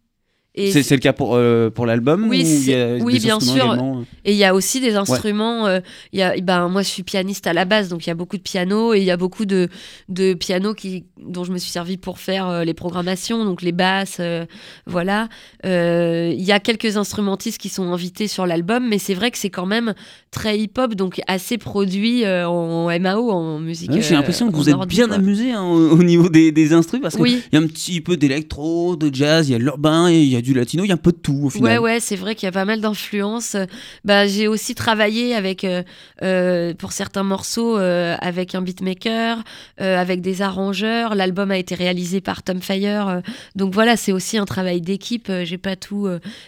C'est 0.71 0.91
le 0.91 0.97
cas 0.99 1.13
pour, 1.13 1.35
euh, 1.35 1.69
pour 1.69 1.85
l'album 1.85 2.27
Oui, 2.27 2.41
ou 2.41 2.45
il 2.45 2.69
y 2.69 2.73
a 2.73 2.97
c'est- 2.97 3.01
oui, 3.03 3.19
bien 3.19 3.35
instruments 3.37 3.55
sûr. 3.63 3.73
également, 3.73 3.97
euh 3.99 4.03
Et 4.25 4.31
il 4.31 4.37
y 4.37 4.43
a 4.43 4.53
aussi 4.55 4.79
des 4.81 4.95
instruments. 4.95 5.67
euh, 5.67 5.79
il 6.13 6.19
y 6.19 6.23
a, 6.23 6.35
ben, 6.41 6.67
moi, 6.67 6.81
je 6.81 6.87
suis 6.87 7.03
pianiste 7.03 7.47
à 7.47 7.53
la 7.53 7.65
base, 7.65 7.89
donc 7.89 8.05
il 8.05 8.09
y 8.09 8.11
a 8.11 8.15
beaucoup 8.15 8.37
de 8.37 8.41
piano 8.41 8.93
et 8.93 8.97
il 8.99 9.03
y 9.03 9.11
a 9.11 9.17
beaucoup 9.17 9.45
de, 9.45 9.69
de 10.09 10.33
pianos 10.33 10.73
qui, 10.73 11.05
dont 11.21 11.43
je 11.43 11.51
me 11.51 11.57
suis 11.57 11.69
servi 11.71 11.97
pour 11.97 12.19
faire 12.19 12.47
euh, 12.47 12.63
les 12.63 12.73
programmations, 12.73 13.45
donc 13.45 13.61
les 13.61 13.71
basses. 13.71 14.17
euh, 14.19 14.45
voilà. 14.85 15.29
Euh, 15.65 16.33
Il 16.35 16.43
y 16.43 16.51
a 16.51 16.59
quelques 16.59 16.97
instrumentistes 16.97 17.59
qui 17.59 17.69
sont 17.69 17.91
invités 17.93 18.27
sur 18.27 18.45
l'album, 18.45 18.87
mais 18.87 18.97
c'est 18.99 19.13
vrai 19.13 19.31
que 19.31 19.37
c'est 19.37 19.49
quand 19.49 19.65
même 19.65 19.93
très 20.31 20.57
hip-hop, 20.59 20.95
donc 20.95 21.21
assez 21.27 21.57
produit 21.57 22.23
euh, 22.25 22.47
en 22.47 22.87
MAO, 22.99 23.31
en 23.31 23.59
musique. 23.59 23.91
Ouais, 23.91 24.01
J'ai 24.01 24.13
euh, 24.13 24.17
l'impression 24.17 24.49
que 24.51 24.55
vous 24.55 24.69
êtes 24.69 24.75
bien 24.87 25.09
amusé 25.11 25.51
hein, 25.51 25.63
au, 25.63 25.91
au 25.97 26.03
niveau 26.03 26.29
des, 26.29 26.51
des 26.51 26.73
instruments 26.73 27.03
parce 27.03 27.15
qu'il 27.15 27.23
Oui. 27.23 27.41
y 27.51 27.55
a 27.55 27.59
un 27.59 27.67
petit 27.67 28.01
peu 28.01 28.17
d'électro, 28.17 28.95
de 28.95 29.13
jazz, 29.13 29.47
il 29.49 29.53
y 29.53 29.55
a 29.55 29.59
de 29.59 29.63
l'urbain, 29.63 30.09
il 30.09 30.25
y 30.25 30.35
a 30.35 30.41
du 30.41 30.46
latino, 30.53 30.83
il 30.83 30.87
y 30.87 30.91
a 30.91 30.95
un 30.95 30.97
peu 30.97 31.11
de 31.11 31.17
tout 31.17 31.39
au 31.43 31.49
final. 31.49 31.73
Ouais, 31.73 31.77
ouais, 31.77 31.99
c'est 31.99 32.15
vrai 32.15 32.35
qu'il 32.35 32.45
y 32.45 32.49
a 32.49 32.51
pas 32.51 32.65
mal 32.65 32.81
d'influences. 32.81 33.55
Bah, 34.03 34.27
j'ai 34.27 34.47
aussi 34.47 34.75
travaillé 34.75 35.35
avec, 35.35 35.63
euh, 35.63 35.83
euh, 36.21 36.73
pour 36.73 36.91
certains 36.91 37.23
morceaux, 37.23 37.77
euh, 37.77 38.15
avec 38.19 38.55
un 38.55 38.61
beatmaker, 38.61 39.43
avec 39.77 40.21
des 40.21 40.41
arrangeurs. 40.41 41.15
L'album 41.15 41.51
a 41.51 41.57
été 41.57 41.75
réalisé 41.75 42.21
par 42.21 42.43
Tom 42.43 42.61
Fire. 42.61 43.21
donc 43.55 43.73
voilà, 43.73 43.97
c'est 43.97 44.11
aussi 44.11 44.37
un 44.37 44.45
travail 44.45 44.81
d'équipe. 44.81 45.31
J'ai 45.43 45.57
pas 45.57 45.75
tout, 45.75 46.07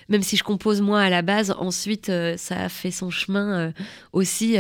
même 0.10 0.22
si 0.22 0.36
je 0.36 0.44
compose 0.44 0.82
moi 0.82 1.02
à 1.02 1.10
la 1.10 1.22
base, 1.22 1.54
ensuite 1.58 2.12
ça 2.38 2.64
a 2.64 2.70
fait 2.70 2.92
son 2.92 3.10
chemin 3.10 3.72
aussi. 4.14 4.58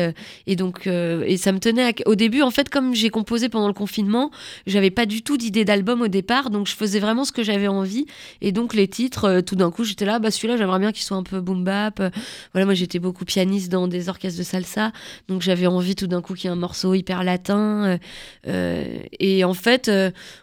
et 0.48 0.56
donc, 0.56 0.88
et 0.88 1.38
ça 1.38 1.52
me 1.52 1.60
tenait 1.60 1.90
à... 1.90 1.92
Au 2.06 2.16
début, 2.16 2.42
en 2.42 2.52
fait, 2.52 2.70
comme 2.70 2.94
j'ai 2.94 3.10
composé 3.10 3.50
pendant 3.50 3.68
le 3.68 3.74
confinement, 3.74 4.32
j'avais 4.68 4.92
pas 4.92 5.06
du 5.06 5.22
tout 5.22 5.38
d'idée 5.38 5.66
d'album 5.66 6.02
au 6.02 6.08
départ. 6.08 6.50
Donc 6.50 6.68
je 6.68 6.76
faisais 6.76 7.00
vraiment 7.00 7.26
ce 7.26 7.32
que 7.32 7.44
j'avais 7.44 7.68
envie. 7.68 8.06
Et 8.42 8.52
donc 8.52 8.74
les 8.74 8.88
titres, 8.88 9.29
euh, 9.30 9.42
tout 9.42 9.56
d'un 9.56 9.72
coup, 9.72 9.84
j'étais 9.84 10.06
là, 10.06 10.20
bah 10.20 10.32
celui-là, 10.32 10.58
j'aimerais 10.58 10.80
bien 10.80 10.92
qu'il 10.92 11.04
soit 11.04 11.18
un 11.18 11.24
peu 11.24 11.40
boom 11.42 11.64
bap. 11.64 12.00
Euh, 12.00 12.10
Voilà, 12.54 12.66
moi 12.66 12.74
j'étais 12.74 13.00
beaucoup 13.00 13.26
pianiste 13.26 13.72
dans 13.72 13.88
des 13.88 14.10
orchestres 14.10 14.40
de 14.40 14.44
salsa, 14.44 14.92
donc 15.28 15.42
j'avais 15.42 15.68
envie 15.68 15.96
tout 15.96 16.08
d'un 16.08 16.22
coup 16.22 16.34
qu'il 16.34 16.46
y 16.46 16.48
ait 16.48 16.52
un 16.52 16.56
morceau 16.56 16.94
hyper 16.94 17.24
latin. 17.24 18.00
euh, 18.48 19.00
et 19.20 19.44
en 19.44 19.54
fait, 19.54 19.92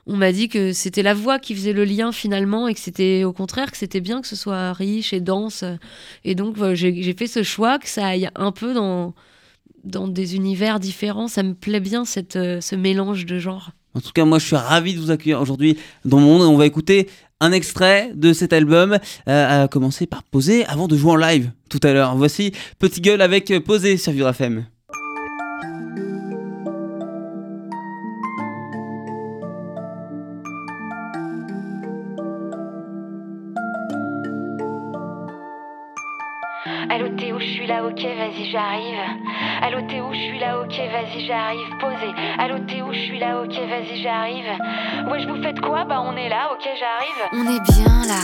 on 0.06 0.17
m'a 0.17 0.33
dit 0.33 0.49
que 0.49 0.73
c'était 0.73 1.03
la 1.03 1.15
voix 1.15 1.38
qui 1.38 1.55
faisait 1.55 1.73
le 1.73 1.85
lien 1.85 2.12
finalement, 2.12 2.69
et 2.69 2.75
que 2.75 2.81
c'était 2.81 3.25
au 3.25 3.33
contraire 3.33 3.71
que 3.71 3.77
c'était 3.77 4.00
bien 4.00 4.21
que 4.21 4.29
ce 4.29 4.37
soit 4.37 4.73
riche 4.73 5.12
et 5.12 5.21
dense. 5.21 5.65
Et 6.25 6.35
donc 6.35 6.56
j'ai 6.75 7.15
fait 7.15 7.27
ce 7.27 7.43
choix 7.43 7.79
que 7.79 7.89
ça 7.89 8.06
aille 8.06 8.29
un 8.35 8.53
peu 8.53 8.75
dans 8.75 9.15
dans 9.85 10.09
des 10.09 10.35
univers 10.35 10.81
différents. 10.81 11.29
Ça 11.29 11.43
me 11.43 11.55
plaît 11.55 11.81
bien 11.81 12.05
cette, 12.05 12.34
ce 12.34 12.75
mélange 12.75 13.25
de 13.25 13.39
genres. 13.39 13.70
En 13.94 14.01
tout 14.01 14.13
cas, 14.13 14.27
moi, 14.27 14.39
je 14.39 14.46
suis 14.46 14.56
ravi 14.56 14.94
de 14.94 15.01
vous 15.01 15.10
accueillir 15.10 15.41
aujourd'hui 15.41 15.79
dans 16.05 16.19
mon 16.19 16.39
monde. 16.39 16.43
On 16.43 16.58
va 16.58 16.67
écouter 16.67 17.08
un 17.40 17.52
extrait 17.52 18.12
de 18.14 18.32
cet 18.32 18.52
album, 18.52 18.98
euh, 19.28 19.64
à 19.64 19.69
commencer 19.69 20.06
par 20.06 20.22
Poser 20.22 20.64
avant 20.66 20.88
de 20.88 20.96
jouer 20.96 21.12
en 21.12 21.16
live 21.16 21.50
tout 21.69 21.81
à 21.82 21.93
l'heure. 21.93 22.16
Voici 22.16 22.52
Petit 22.78 23.00
Gueule 23.00 23.20
avec 23.20 23.52
Poser 23.64 23.96
sur 23.96 24.12
Vivre 24.12 24.28
FM. 24.28 24.66
Suis 37.67 37.75
là, 37.75 37.85
ok, 37.85 38.01
vas-y, 38.01 38.51
j'arrive. 38.51 38.99
Allô 39.63 39.81
Théo, 39.89 40.13
je 40.13 40.19
suis 40.19 40.39
là, 40.39 40.61
ok, 40.61 40.77
vas-y, 40.93 41.27
j'arrive. 41.27 41.69
Posé. 41.81 42.13
Allô 42.39 42.58
Théo, 42.61 42.93
je 42.93 42.99
suis 42.99 43.19
là, 43.19 43.41
ok, 43.43 43.55
vas-y, 43.55 44.03
j'arrive. 44.03 44.46
Ouais, 45.11 45.20
je 45.20 45.29
vous 45.29 45.43
faites 45.43 45.61
quoi? 45.61 45.85
Bah, 45.85 46.03
on 46.05 46.17
est 46.17 46.29
là, 46.29 46.51
ok, 46.53 46.63
j'arrive. 46.63 47.20
On 47.32 47.56
est 47.56 47.61
bien 47.73 48.06
là, 48.06 48.23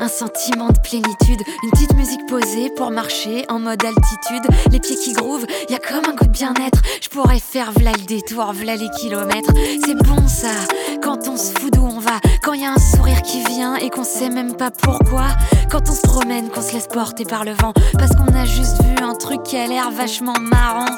un 0.00 0.08
sentiment 0.08 0.68
de 0.68 0.78
plénitude, 0.78 1.42
une 1.64 1.70
petite 1.70 1.94
musique 1.94 2.24
posée 2.26 2.70
pour 2.76 2.90
marcher 2.90 3.44
en 3.48 3.58
mode 3.58 3.84
altitude, 3.84 4.46
les 4.70 4.80
pieds 4.80 4.96
qui 4.96 5.12
groovent, 5.12 5.46
y 5.68 5.74
a 5.74 5.78
comme 5.78 6.04
un 6.08 6.16
coup 6.16 6.26
de 6.26 6.30
bien-être. 6.30 6.80
Je 7.02 7.08
pourrais 7.08 7.40
faire 7.40 7.72
v'là 7.72 7.92
le 7.92 8.04
détour, 8.06 8.52
v'là 8.52 8.76
les 8.76 8.90
kilomètres. 9.00 9.52
C'est 9.84 9.96
bon 10.04 10.28
ça, 10.28 10.54
quand 11.02 11.28
on 11.28 11.36
se 11.36 11.58
fout 11.58 11.72
d'où 11.72 11.84
on 11.84 11.98
va, 11.98 12.20
quand 12.42 12.52
y 12.52 12.64
a 12.64 12.70
un 12.70 12.78
sourire 12.78 13.22
qui 13.22 13.42
vient 13.44 13.74
et 13.76 13.90
qu'on 13.90 14.04
sait 14.04 14.30
même 14.30 14.56
pas 14.56 14.70
pourquoi, 14.70 15.26
quand 15.70 15.88
on 15.88 15.94
se 15.94 16.02
promène, 16.02 16.48
qu'on 16.50 16.62
se 16.62 16.72
laisse 16.72 16.86
porter 16.86 17.24
par 17.24 17.44
le 17.44 17.52
vent, 17.52 17.72
parce 17.98 18.14
qu'on 18.14 18.32
a 18.34 18.44
juste 18.44 18.83
un 19.02 19.14
truc 19.14 19.42
qui 19.42 19.56
a 19.56 19.66
l'air 19.66 19.90
vachement 19.90 20.38
marrant. 20.40 20.90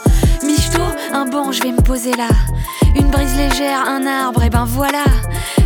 Michto, 0.44 0.80
un 1.12 1.26
banc, 1.26 1.52
je 1.52 1.62
vais 1.62 1.72
me 1.72 1.80
poser 1.82 2.12
là. 2.12 2.28
Une 2.94 3.10
brise 3.10 3.36
légère, 3.36 3.88
un 3.88 4.06
arbre, 4.06 4.42
et 4.42 4.50
ben 4.50 4.64
voilà. 4.64 5.04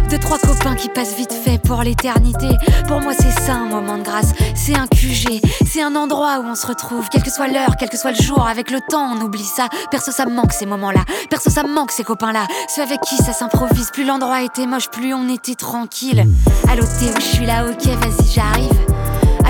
Deux, 0.09 0.19
trois 0.19 0.39
copains 0.39 0.75
qui 0.75 0.89
passent 0.89 1.15
vite 1.15 1.33
fait 1.33 1.59
pour 1.62 1.83
l'éternité. 1.83 2.49
Pour 2.89 3.00
moi, 3.00 3.12
c'est 3.17 3.31
ça 3.31 3.55
un 3.55 3.67
moment 3.67 3.97
de 3.97 4.03
grâce. 4.03 4.33
C'est 4.57 4.75
un 4.75 4.89
QG, 4.89 5.41
c'est 5.65 5.83
un 5.83 5.95
endroit 5.95 6.41
où 6.41 6.47
on 6.47 6.57
se 6.57 6.67
retrouve. 6.67 7.09
Quelle 7.11 7.23
que 7.23 7.31
soit 7.31 7.47
l'heure, 7.47 7.77
quel 7.79 7.89
que 7.89 7.97
soit 7.97 8.11
le 8.11 8.21
jour, 8.21 8.45
avec 8.47 8.73
le 8.73 8.81
temps, 8.89 9.12
on 9.15 9.21
oublie 9.21 9.45
ça. 9.45 9.69
Perso, 9.91 10.11
ça 10.11 10.27
me 10.27 10.35
manque 10.35 10.53
ces 10.53 10.67
moments-là. 10.67 11.05
Perso, 11.31 11.50
ça 11.50 11.62
me 11.62 11.73
manque 11.73 11.93
ces 11.93 12.03
copains-là. 12.03 12.47
Ceux 12.75 12.83
avec 12.83 13.00
qui 13.03 13.17
ça 13.17 13.33
s'improvise. 13.33 13.91
Plus 13.93 14.05
l'endroit 14.05 14.43
était 14.43 14.67
moche, 14.67 14.89
plus 14.91 15.15
on 15.15 15.29
était 15.29 15.55
tranquille. 15.55 16.25
Allô 16.69 16.83
Théo, 16.99 17.15
je 17.17 17.37
suis 17.37 17.47
là, 17.47 17.67
ok, 17.67 17.87
vas-y, 17.87 18.33
j'arrive. 18.35 19.00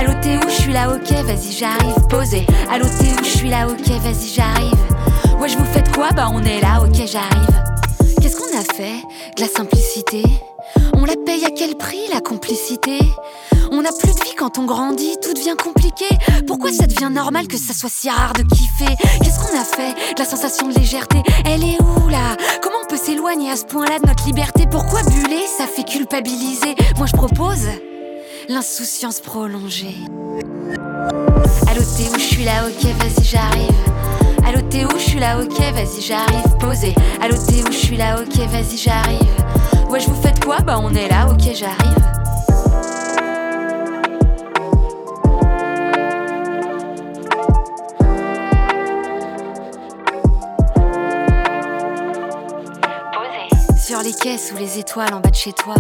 Allô 0.00 0.14
t'es 0.22 0.38
où? 0.38 0.48
Je 0.48 0.62
suis 0.62 0.72
là, 0.72 0.88
ok, 0.88 1.12
vas-y 1.26 1.52
j'arrive, 1.52 2.06
posé. 2.08 2.46
Allô 2.72 2.86
t'es 2.86 3.12
où? 3.12 3.22
Je 3.22 3.36
suis 3.36 3.50
là, 3.50 3.68
ok, 3.68 3.86
vas-y 4.00 4.28
j'arrive. 4.34 4.72
Ouais, 5.38 5.46
je 5.46 5.58
vous 5.58 5.64
faites 5.66 5.94
quoi? 5.94 6.08
Bah 6.12 6.30
on 6.32 6.42
est 6.42 6.58
là, 6.58 6.80
ok, 6.82 7.06
j'arrive. 7.06 7.64
Qu'est-ce 8.22 8.36
qu'on 8.36 8.58
a 8.58 8.62
fait? 8.74 8.96
De 9.36 9.42
la 9.42 9.48
simplicité. 9.48 10.22
On 10.94 11.04
la 11.04 11.16
paye 11.26 11.44
à 11.44 11.50
quel 11.50 11.76
prix 11.76 12.00
la 12.10 12.22
complicité? 12.22 12.98
On 13.70 13.82
n'a 13.82 13.90
plus 13.92 14.14
de 14.14 14.24
vie 14.24 14.34
quand 14.38 14.56
on 14.56 14.64
grandit, 14.64 15.16
tout 15.22 15.34
devient 15.34 15.54
compliqué. 15.62 16.06
Pourquoi 16.46 16.72
ça 16.72 16.86
devient 16.86 17.10
normal 17.12 17.46
que 17.46 17.58
ça 17.58 17.74
soit 17.74 17.90
si 17.90 18.08
rare 18.08 18.32
de 18.32 18.42
kiffer? 18.42 18.96
Qu'est-ce 19.22 19.38
qu'on 19.38 19.60
a 19.60 19.64
fait? 19.64 20.14
De 20.14 20.18
La 20.18 20.24
sensation 20.24 20.68
de 20.68 20.78
légèreté, 20.78 21.18
elle 21.44 21.62
est 21.62 21.78
où 21.78 22.08
là? 22.08 22.36
Comment 22.62 22.76
on 22.84 22.86
peut 22.86 22.96
s'éloigner 22.96 23.50
à 23.50 23.56
ce 23.56 23.66
point-là 23.66 23.98
de 23.98 24.06
notre 24.06 24.24
liberté? 24.24 24.64
Pourquoi 24.70 25.02
buller? 25.02 25.44
Ça 25.58 25.66
fait 25.66 25.84
culpabiliser. 25.84 26.74
Moi 26.96 27.06
je 27.06 27.12
propose 27.12 27.66
l'insouciance 28.50 29.20
prolongée. 29.20 29.94
Allô 31.68 31.82
t'es 31.96 32.08
où? 32.10 32.18
Je 32.18 32.18
suis 32.18 32.44
là, 32.44 32.66
ok, 32.66 32.84
vas-y 32.98 33.24
j'arrive. 33.24 33.70
Allô 34.44 34.60
t'es 34.68 34.84
où? 34.84 34.90
Je 34.98 35.04
suis 35.10 35.20
là, 35.20 35.38
ok, 35.38 35.56
vas-y 35.72 36.00
j'arrive. 36.00 36.56
Posé. 36.58 36.94
Allô 37.22 37.36
t'es 37.36 37.62
où? 37.62 37.70
Je 37.70 37.78
suis 37.78 37.96
là, 37.96 38.16
ok, 38.20 38.36
vas-y 38.48 38.76
j'arrive. 38.76 39.20
Ouais, 39.88 40.00
je 40.00 40.08
vous 40.08 40.20
faites 40.20 40.44
quoi? 40.44 40.58
Bah 40.58 40.80
on 40.82 40.92
est 40.94 41.08
là, 41.08 41.28
ok, 41.30 41.54
j'arrive. 41.54 41.94
Posé. 53.12 53.78
Sur 53.80 54.02
les 54.02 54.12
quais 54.12 54.38
sous 54.38 54.56
les 54.56 54.80
étoiles 54.80 55.14
en 55.14 55.20
bas 55.20 55.30
de 55.30 55.36
chez 55.36 55.52
toi. 55.52 55.74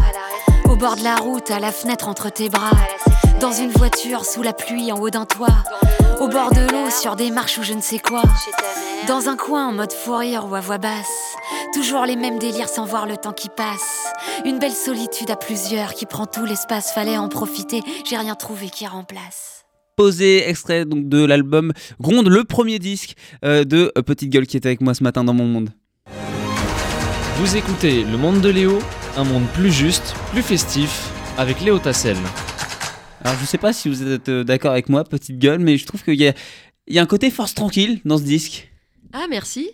Au 0.70 0.76
bord 0.76 0.94
de 0.94 1.02
la 1.02 1.16
route, 1.16 1.50
à 1.50 1.58
la 1.58 1.72
fenêtre 1.72 2.06
entre 2.06 2.30
tes 2.30 2.48
bras. 2.48 2.70
Dans 3.40 3.50
une 3.50 3.70
voiture 3.70 4.24
sous 4.24 4.40
la 4.40 4.52
pluie 4.52 4.92
en 4.92 5.00
haut 5.00 5.10
d'un 5.10 5.26
toit. 5.26 5.64
Au 6.20 6.28
bord 6.28 6.52
de 6.52 6.60
l'eau, 6.60 6.88
sur 6.90 7.16
des 7.16 7.32
marches 7.32 7.58
ou 7.58 7.64
je 7.64 7.74
ne 7.74 7.80
sais 7.80 7.98
quoi. 7.98 8.22
Dans 9.08 9.28
un 9.28 9.36
coin 9.36 9.66
en 9.66 9.72
mode 9.72 9.92
fou 9.92 10.16
rire 10.16 10.46
ou 10.48 10.54
à 10.54 10.60
voix 10.60 10.78
basse. 10.78 11.34
Toujours 11.74 12.04
les 12.04 12.14
mêmes 12.14 12.38
délires 12.38 12.68
sans 12.68 12.84
voir 12.84 13.06
le 13.06 13.16
temps 13.16 13.32
qui 13.32 13.48
passe. 13.48 14.12
Une 14.44 14.60
belle 14.60 14.72
solitude 14.72 15.28
à 15.32 15.36
plusieurs 15.36 15.92
qui 15.94 16.06
prend 16.06 16.26
tout 16.26 16.44
l'espace. 16.44 16.92
Fallait 16.92 17.18
en 17.18 17.28
profiter, 17.28 17.82
j'ai 18.08 18.16
rien 18.16 18.36
trouvé 18.36 18.70
qui 18.70 18.86
remplace. 18.86 19.64
Posé, 19.96 20.48
extrait 20.48 20.84
donc 20.84 21.08
de 21.08 21.24
l'album 21.24 21.72
Gronde, 22.00 22.28
le 22.28 22.44
premier 22.44 22.78
disque 22.78 23.16
euh, 23.44 23.64
de 23.64 23.90
euh, 23.98 24.02
Petite 24.02 24.30
Gueule 24.30 24.46
qui 24.46 24.56
était 24.56 24.68
avec 24.68 24.82
moi 24.82 24.94
ce 24.94 25.02
matin 25.02 25.24
dans 25.24 25.34
mon 25.34 25.46
monde. 25.46 25.70
Vous 27.38 27.56
écoutez 27.56 28.04
Le 28.04 28.16
Monde 28.16 28.40
de 28.40 28.50
Léo, 28.50 28.78
un 29.16 29.24
monde 29.24 29.46
plus 29.54 29.72
juste, 29.72 30.14
plus 30.30 30.42
festif, 30.42 31.10
avec 31.36 31.60
Léo 31.60 31.78
Tassel. 31.78 32.16
Alors 33.22 33.36
je 33.40 33.44
sais 33.44 33.58
pas 33.58 33.72
si 33.72 33.88
vous 33.88 34.02
êtes 34.06 34.28
euh, 34.28 34.44
d'accord 34.44 34.72
avec 34.72 34.88
moi, 34.88 35.04
Petite 35.04 35.38
Gueule, 35.38 35.58
mais 35.58 35.76
je 35.76 35.86
trouve 35.86 36.02
qu'il 36.02 36.20
y 36.20 36.28
a, 36.28 36.32
il 36.86 36.94
y 36.94 36.98
a 36.98 37.02
un 37.02 37.06
côté 37.06 37.30
force 37.30 37.54
tranquille 37.54 38.00
dans 38.04 38.18
ce 38.18 38.22
disque. 38.22 38.70
Ah, 39.12 39.26
merci. 39.28 39.70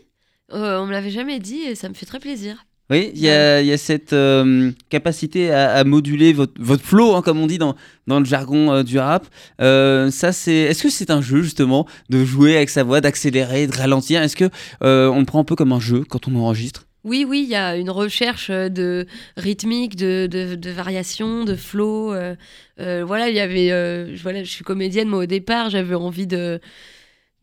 Euh, 0.53 0.79
on 0.79 0.87
me 0.87 0.93
l'avait 0.93 1.11
jamais 1.11 1.39
dit 1.39 1.61
et 1.61 1.75
ça 1.75 1.89
me 1.89 1.95
fait 1.95 2.07
très 2.07 2.19
plaisir. 2.19 2.65
Oui, 2.89 3.11
il 3.15 3.21
y 3.21 3.29
a, 3.29 3.61
il 3.61 3.67
y 3.67 3.73
a 3.73 3.79
cette 3.79 4.13
euh, 4.13 4.71
capacité 4.91 5.51
à, 5.51 5.73
à 5.73 5.83
moduler 5.83 6.33
votre, 6.33 6.53
votre 6.61 6.85
flow, 6.85 7.17
hein, 7.17 7.23
comme 7.23 7.41
on 7.41 7.49
dit 7.49 7.59
dans, 7.59 7.75
dans 8.07 8.21
le 8.21 8.25
jargon 8.25 8.73
euh, 8.73 8.83
du 8.85 8.99
rap. 9.01 9.27
Euh, 9.61 10.11
ça, 10.13 10.31
c'est. 10.31 10.53
Est-ce 10.53 10.85
que 10.85 10.91
c'est 10.91 11.11
un 11.11 11.21
jeu 11.21 11.43
justement 11.43 11.89
de 12.11 12.25
jouer 12.25 12.57
avec 12.57 12.71
sa 12.71 12.85
voix, 12.85 13.01
d'accélérer, 13.01 13.67
de 13.67 13.77
ralentir? 13.77 14.23
Est-ce 14.23 14.37
que 14.37 14.49
euh, 14.85 15.09
on 15.09 15.19
le 15.19 15.25
prend 15.25 15.41
un 15.41 15.45
peu 15.45 15.57
comme 15.57 15.73
un 15.73 15.81
jeu 15.81 16.05
quand 16.09 16.29
on 16.29 16.37
enregistre? 16.37 16.86
Oui, 17.07 17.25
oui, 17.27 17.43
il 17.45 17.49
y 17.49 17.55
a 17.55 17.77
une 17.77 17.89
recherche 17.91 18.51
euh, 18.51 18.69
de 18.69 19.07
rythmique, 19.37 19.95
de, 19.95 20.27
de, 20.29 20.57
de 20.57 20.71
variation, 20.71 21.45
de 21.45 21.55
flow. 21.55 22.13
euh, 22.13 22.35
euh, 22.81 23.05
voilà, 23.07 23.29
il 23.29 23.37
y 23.37 23.41
avait. 23.41 23.71
euh, 23.71 24.15
je- 24.17 24.23
voilà, 24.23 24.43
je 24.43 24.51
suis 24.51 24.65
comédienne, 24.65 25.09
moi 25.09 25.21
au 25.21 25.27
départ, 25.27 25.71
j'avais 25.71 25.95
envie 25.95 26.27
de. 26.27 26.61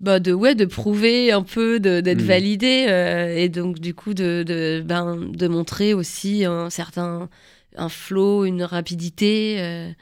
Bah 0.01 0.20
de 0.20 0.34
ouais 0.34 0.53
de 0.53 0.65
prouver 0.65 1.32
un 1.32 1.43
peu 1.43 1.79
de- 1.79 2.01
d'être 2.01 2.20
Mhm. 2.22 2.27
validée 2.27 3.34
et 3.38 3.48
donc 3.48 3.79
du 3.79 3.93
coup 3.93 4.13
de 4.13 4.43
de, 4.46 4.82
ben, 4.86 5.15
de 5.32 5.48
montrer 5.48 5.93
aussi 5.93 6.43
un 6.43 6.70
certain 6.70 7.29
un 7.77 7.88
flow 7.89 8.43
une 8.43 8.63
rapidité 8.63 9.93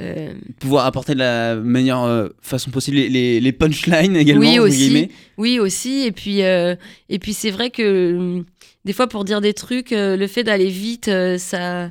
euh, 0.00 0.32
Pouvoir 0.60 0.86
apporter 0.86 1.14
de 1.14 1.18
la 1.18 1.56
meilleure 1.56 2.04
euh, 2.04 2.28
façon 2.40 2.70
possible 2.70 2.96
les, 2.96 3.08
les, 3.08 3.40
les 3.40 3.52
punchlines 3.52 4.16
également. 4.16 4.40
Oui, 4.40 4.58
aussi. 4.58 5.08
Oui, 5.38 5.58
aussi. 5.58 6.04
Et 6.06 6.12
puis, 6.12 6.42
euh, 6.42 6.74
et 7.08 7.18
puis 7.18 7.34
c'est 7.34 7.50
vrai 7.50 7.70
que 7.70 8.16
hum, 8.16 8.44
des 8.84 8.92
fois, 8.92 9.06
pour 9.06 9.24
dire 9.24 9.40
des 9.40 9.52
trucs, 9.54 9.90
le 9.92 10.26
fait 10.26 10.42
d'aller 10.44 10.68
vite, 10.70 11.08
ça, 11.38 11.90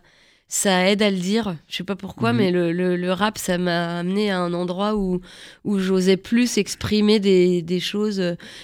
ça 0.50 0.90
aide 0.90 1.02
à 1.02 1.10
le 1.10 1.16
dire. 1.18 1.56
Je 1.70 1.78
sais 1.78 1.84
pas 1.86 1.96
pourquoi, 1.96 2.34
Mhm. 2.34 2.38
mais 2.40 2.52
le, 2.52 2.74
le, 2.74 2.98
le 2.98 3.12
rap, 3.14 3.38
ça 3.38 3.58
m'a 3.58 4.00
amené 4.00 4.30
à 4.32 4.40
un 4.40 4.54
endroit 4.54 4.96
où, 4.98 5.22
où 5.64 5.80
j'osais 5.80 6.18
plus 6.18 6.58
exprimer 6.58 7.20
des, 7.22 7.62
des 7.62 7.80
choses 7.80 8.22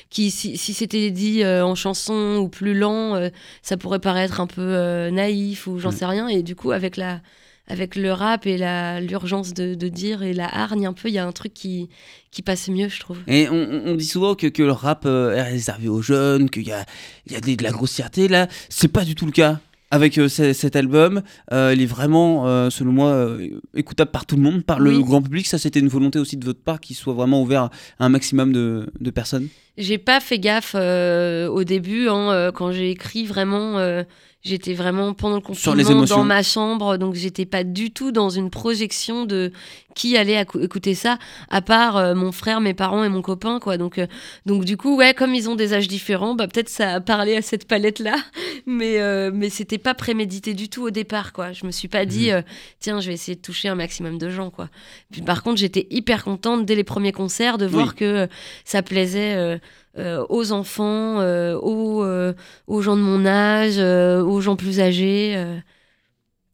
qui, 0.09 0.29
si, 0.31 0.57
si 0.57 0.73
c'était 0.73 1.09
dit 1.11 1.45
en 1.45 1.75
chanson 1.75 2.37
ou 2.41 2.49
plus 2.49 2.73
lent, 2.73 3.29
ça 3.61 3.77
pourrait 3.77 3.99
paraître 3.99 4.41
un 4.41 4.47
peu 4.47 5.09
naïf 5.09 5.67
ou 5.67 5.79
j'en 5.79 5.91
Mhm. 5.91 5.95
sais 5.95 6.05
rien. 6.05 6.27
Et 6.27 6.43
du 6.43 6.55
coup, 6.55 6.71
avec 6.71 6.97
la 6.97 7.21
avec 7.67 7.95
le 7.95 8.11
rap 8.13 8.45
et 8.45 8.57
l'urgence 9.01 9.53
de, 9.53 9.75
de 9.75 9.87
dire 9.89 10.23
et 10.23 10.33
la 10.33 10.47
hargne 10.47 10.87
un 10.87 10.93
peu, 10.93 11.09
il 11.09 11.13
y 11.15 11.17
a 11.19 11.25
un 11.27 11.31
truc 11.31 11.53
qui, 11.53 11.89
qui 12.31 12.41
passe 12.41 12.69
mieux, 12.69 12.87
je 12.89 12.99
trouve. 12.99 13.17
Et 13.27 13.49
on, 13.49 13.95
dit 13.95 14.05
souvent 14.05 14.35
que, 14.35 14.47
que 14.47 14.63
le 14.63 14.71
rap 14.71 15.03
euh, 15.05 15.33
est 15.35 15.41
réservé 15.43 15.89
aux 15.89 16.01
jeunes, 16.01 16.49
qu'il 16.49 16.67
y 16.67 16.71
a, 16.71 16.85
il 17.25 17.33
y 17.33 17.35
a 17.35 17.41
des- 17.41 17.55
de 17.57 17.63
la 17.63 17.71
grossièreté. 17.71 18.27
Là, 18.27 18.47
c'est 18.69 18.87
pas 18.87 19.03
du 19.03 19.15
tout 19.15 19.25
le 19.25 19.31
cas. 19.31 19.59
Avec 19.89 20.17
euh, 20.17 20.27
ce- 20.27 20.51
cet 20.51 20.75
album, 20.75 21.21
euh, 21.53 21.71
il 21.73 21.81
est 21.81 21.85
vraiment, 21.85 22.69
selon 22.69 22.91
moi, 22.91 23.37
écoutable 23.73 24.11
par 24.11 24.25
tout 24.25 24.35
le 24.35 24.41
monde, 24.41 24.63
par 24.65 24.79
le 24.79 24.91
Oui. 24.97 25.03
grand 25.03 25.21
public. 25.21 25.47
Ça, 25.47 25.57
c'était 25.57 25.79
une 25.79 25.87
volonté 25.87 26.19
aussi 26.19 26.35
de 26.37 26.43
votre 26.45 26.61
part 26.61 26.79
qu'il 26.81 26.95
soit 26.95 27.13
vraiment 27.13 27.41
ouvert 27.41 27.63
à 27.99 28.05
un 28.05 28.09
maximum 28.09 28.51
de, 28.51 28.89
de 28.99 29.11
personnes. 29.11 29.47
J'ai 29.77 29.97
pas 29.97 30.19
fait 30.19 30.39
gaffe 30.39 30.75
au 30.75 31.63
début, 31.63 32.07
hein, 32.09 32.51
quand 32.53 32.71
j'ai 32.71 32.91
écrit 32.91 33.25
vraiment. 33.25 34.03
J'étais 34.47 34.73
vraiment 34.73 35.13
pendant 35.13 35.35
le 35.35 35.55
Sur 35.55 35.75
les 35.75 35.83
confinement 35.83 35.99
émotions. 36.01 36.17
dans 36.17 36.23
ma 36.23 36.41
chambre, 36.41 36.97
donc 36.97 37.15
j'étais 37.15 37.45
pas 37.45 37.63
du 37.63 37.91
tout 37.91 38.11
dans 38.11 38.29
une 38.29 38.49
projection 38.49 39.25
de 39.25 39.51
qui 39.97 40.15
allait 40.15 40.39
écouter 40.61 40.93
ça, 40.93 41.17
à 41.49 41.61
part 41.61 41.97
euh, 41.97 42.13
mon 42.13 42.31
frère, 42.31 42.61
mes 42.61 42.75
parents 42.75 43.03
et 43.03 43.09
mon 43.09 43.23
copain, 43.23 43.59
quoi. 43.59 43.77
Donc, 43.77 43.97
euh, 43.97 44.05
donc 44.45 44.63
du 44.63 44.77
coup, 44.77 44.95
ouais, 44.95 45.15
comme 45.15 45.33
ils 45.33 45.49
ont 45.49 45.55
des 45.55 45.73
âges 45.73 45.87
différents, 45.87 46.35
bah 46.35 46.47
peut-être 46.47 46.69
ça 46.69 46.93
a 46.93 47.01
parlé 47.01 47.35
à 47.35 47.41
cette 47.41 47.67
palette-là, 47.67 48.15
mais 48.67 48.99
euh, 48.99 49.31
mais 49.33 49.49
c'était 49.49 49.79
pas 49.79 49.95
prémédité 49.95 50.53
du 50.53 50.69
tout 50.69 50.83
au 50.83 50.91
départ, 50.91 51.33
quoi. 51.33 51.51
Je 51.51 51.65
me 51.65 51.71
suis 51.71 51.87
pas 51.87 52.05
dit, 52.05 52.31
euh, 52.31 52.43
tiens, 52.79 52.99
je 52.99 53.07
vais 53.07 53.15
essayer 53.15 53.35
de 53.35 53.41
toucher 53.41 53.69
un 53.69 53.75
maximum 53.75 54.19
de 54.19 54.29
gens, 54.29 54.51
quoi. 54.51 54.69
Puis 55.11 55.23
par 55.23 55.41
contre, 55.41 55.57
j'étais 55.57 55.87
hyper 55.89 56.23
contente 56.23 56.65
dès 56.65 56.75
les 56.75 56.83
premiers 56.83 57.11
concerts 57.11 57.57
de 57.57 57.65
voir 57.65 57.95
que 57.95 58.27
ça 58.65 58.83
plaisait. 58.83 59.59
Euh, 59.97 60.25
aux 60.29 60.51
enfants, 60.51 61.19
euh, 61.19 61.55
aux, 61.57 62.03
euh, 62.03 62.33
aux 62.67 62.81
gens 62.81 62.95
de 62.95 63.01
mon 63.01 63.25
âge, 63.25 63.77
aux 63.77 64.41
gens 64.41 64.55
plus 64.55 64.79
âgés. 64.79 65.33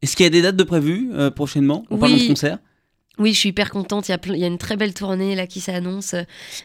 Est-ce 0.02 0.16
qu'il 0.16 0.24
y 0.24 0.26
a 0.26 0.30
des 0.30 0.42
dates 0.42 0.56
de 0.56 0.64
prévues 0.64 1.10
prochainement 1.34 1.84
en 1.90 1.96
Oui. 1.98 2.22
de 2.24 2.28
concert? 2.28 2.58
Oui, 3.18 3.32
je 3.32 3.38
suis 3.38 3.50
hyper 3.50 3.70
contente. 3.70 4.08
Il 4.08 4.10
y 4.10 4.14
a, 4.14 4.18
plein- 4.18 4.34
il 4.34 4.40
y 4.40 4.44
a 4.44 4.48
une 4.48 4.58
très 4.58 4.76
belle 4.76 4.92
tournée 4.92 5.36
là 5.36 5.46
qui 5.46 5.60
s'annonce 5.60 6.16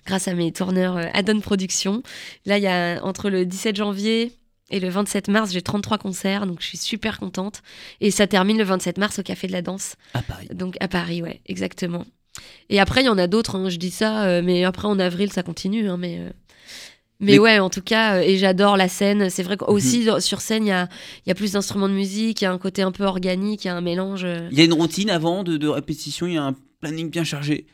grâce 0.05 0.27
à 0.27 0.33
mes 0.33 0.51
tourneurs 0.51 0.97
Adon 1.13 1.39
Productions. 1.41 2.01
Là, 2.45 2.57
il 2.57 2.63
y 2.63 2.67
a 2.67 2.99
entre 3.05 3.29
le 3.29 3.45
17 3.45 3.75
janvier 3.75 4.31
et 4.71 4.79
le 4.79 4.89
27 4.89 5.27
mars, 5.29 5.51
j'ai 5.51 5.61
33 5.61 5.97
concerts, 5.99 6.47
donc 6.47 6.61
je 6.61 6.65
suis 6.67 6.77
super 6.77 7.19
contente. 7.19 7.61
Et 8.01 8.09
ça 8.11 8.25
termine 8.27 8.57
le 8.57 8.63
27 8.63 8.97
mars 8.97 9.19
au 9.19 9.23
Café 9.23 9.45
de 9.47 9.51
la 9.51 9.61
Danse, 9.61 9.95
à 10.13 10.21
Paris 10.23 10.47
donc 10.53 10.75
à 10.79 10.87
Paris, 10.87 11.21
ouais, 11.21 11.39
exactement. 11.45 12.05
Et 12.69 12.79
après, 12.79 13.01
il 13.01 13.05
y 13.05 13.09
en 13.09 13.17
a 13.17 13.27
d'autres, 13.27 13.55
hein, 13.55 13.69
je 13.69 13.77
dis 13.77 13.89
ça, 13.91 14.25
euh, 14.25 14.41
mais 14.43 14.63
après 14.63 14.87
en 14.87 14.97
avril, 14.99 15.31
ça 15.31 15.43
continue. 15.43 15.87
hein, 15.89 15.97
mais, 15.97 16.17
euh, 16.19 16.29
mais, 17.19 17.33
Mais- 17.33 17.39
ouais, 17.39 17.59
en 17.59 17.69
tout 17.69 17.81
cas, 17.81 18.15
euh, 18.15 18.21
et 18.21 18.37
j'adore 18.37 18.77
la 18.77 18.87
scène. 18.87 19.29
C'est 19.29 19.43
vrai 19.43 19.57
qu'aussi 19.57 20.05
dans- 20.05 20.19
sur 20.19 20.39
scène, 20.41 20.65
il 20.65 20.69
y 20.69 20.71
a, 20.71 20.87
y 21.27 21.31
a 21.31 21.35
plus 21.35 21.53
d'instruments 21.53 21.89
de 21.89 21.93
musique, 21.93 22.41
il 22.41 22.45
y 22.45 22.47
a 22.47 22.51
un 22.51 22.57
côté 22.57 22.81
un 22.81 22.91
peu 22.91 23.03
organique, 23.03 23.65
il 23.65 23.67
y 23.67 23.71
a 23.71 23.75
un 23.75 23.81
mélange. 23.81 24.23
euh, 24.23 24.47
Il 24.51 24.57
y 24.57 24.61
a 24.61 24.65
une 24.65 24.73
routine 24.73 25.09
avant 25.09 25.43
de, 25.43 25.57
de 25.57 25.67
répétition, 25.67 26.27
il 26.27 26.33
y 26.35 26.37
a 26.37 26.43
un 26.43 26.55
planning 26.81 27.09
bien 27.09 27.23
chargé? 27.23 27.65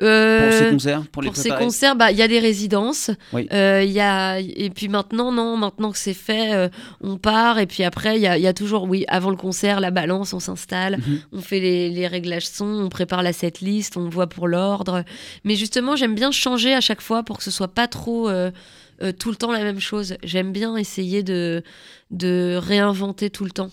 Euh, 0.00 0.48
pour 0.48 0.58
ces 0.58 0.70
concerts, 0.72 1.02
pour 1.12 1.22
les 1.22 1.28
Pour 1.28 1.36
ces 1.36 1.50
concerts, 1.50 1.94
bah, 1.94 2.10
il 2.10 2.18
y 2.18 2.22
a 2.22 2.26
des 2.28 2.40
résidences. 2.40 3.10
Oui. 3.32 3.46
Euh, 3.52 3.84
y 3.86 4.00
a, 4.00 4.40
et 4.40 4.68
puis 4.70 4.88
maintenant, 4.88 5.30
non, 5.30 5.56
maintenant 5.56 5.92
que 5.92 5.98
c'est 5.98 6.14
fait, 6.14 6.52
euh, 6.54 6.68
on 7.02 7.18
part. 7.18 7.60
Et 7.60 7.66
puis 7.66 7.84
après, 7.84 8.16
il 8.16 8.22
y 8.22 8.26
a, 8.26 8.36
y 8.36 8.48
a 8.48 8.52
toujours, 8.52 8.84
oui, 8.84 9.04
avant 9.06 9.30
le 9.30 9.36
concert, 9.36 9.78
la 9.80 9.92
balance, 9.92 10.32
on 10.32 10.40
s'installe, 10.40 10.96
Mhm. 10.98 11.20
on 11.34 11.40
fait 11.40 11.60
les, 11.60 11.88
les 11.90 12.08
réglages 12.08 12.48
son, 12.48 12.64
on 12.66 12.88
prépare 12.88 13.22
la 13.22 13.32
setlist, 13.32 13.96
on 13.96 14.08
voit 14.08 14.26
pour 14.26 14.48
l'ordre. 14.48 15.04
Mais 15.44 15.54
justement, 15.54 15.94
j'aime 15.94 16.16
bien 16.16 16.32
changer 16.32 16.74
à 16.74 16.80
chaque 16.80 17.02
fois 17.02 17.22
pour 17.22 17.38
que 17.38 17.44
ce 17.44 17.52
soit 17.52 17.72
pas 17.72 17.86
trop 17.86 18.28
euh, 19.02 19.12
tout 19.12 19.30
le 19.30 19.36
temps 19.36 19.52
la 19.52 19.62
même 19.64 19.80
chose. 19.80 20.16
J'aime 20.22 20.52
bien 20.52 20.76
essayer 20.76 21.22
de, 21.22 21.62
de 22.10 22.56
réinventer 22.60 23.30
tout 23.30 23.44
le 23.44 23.50
temps. 23.50 23.70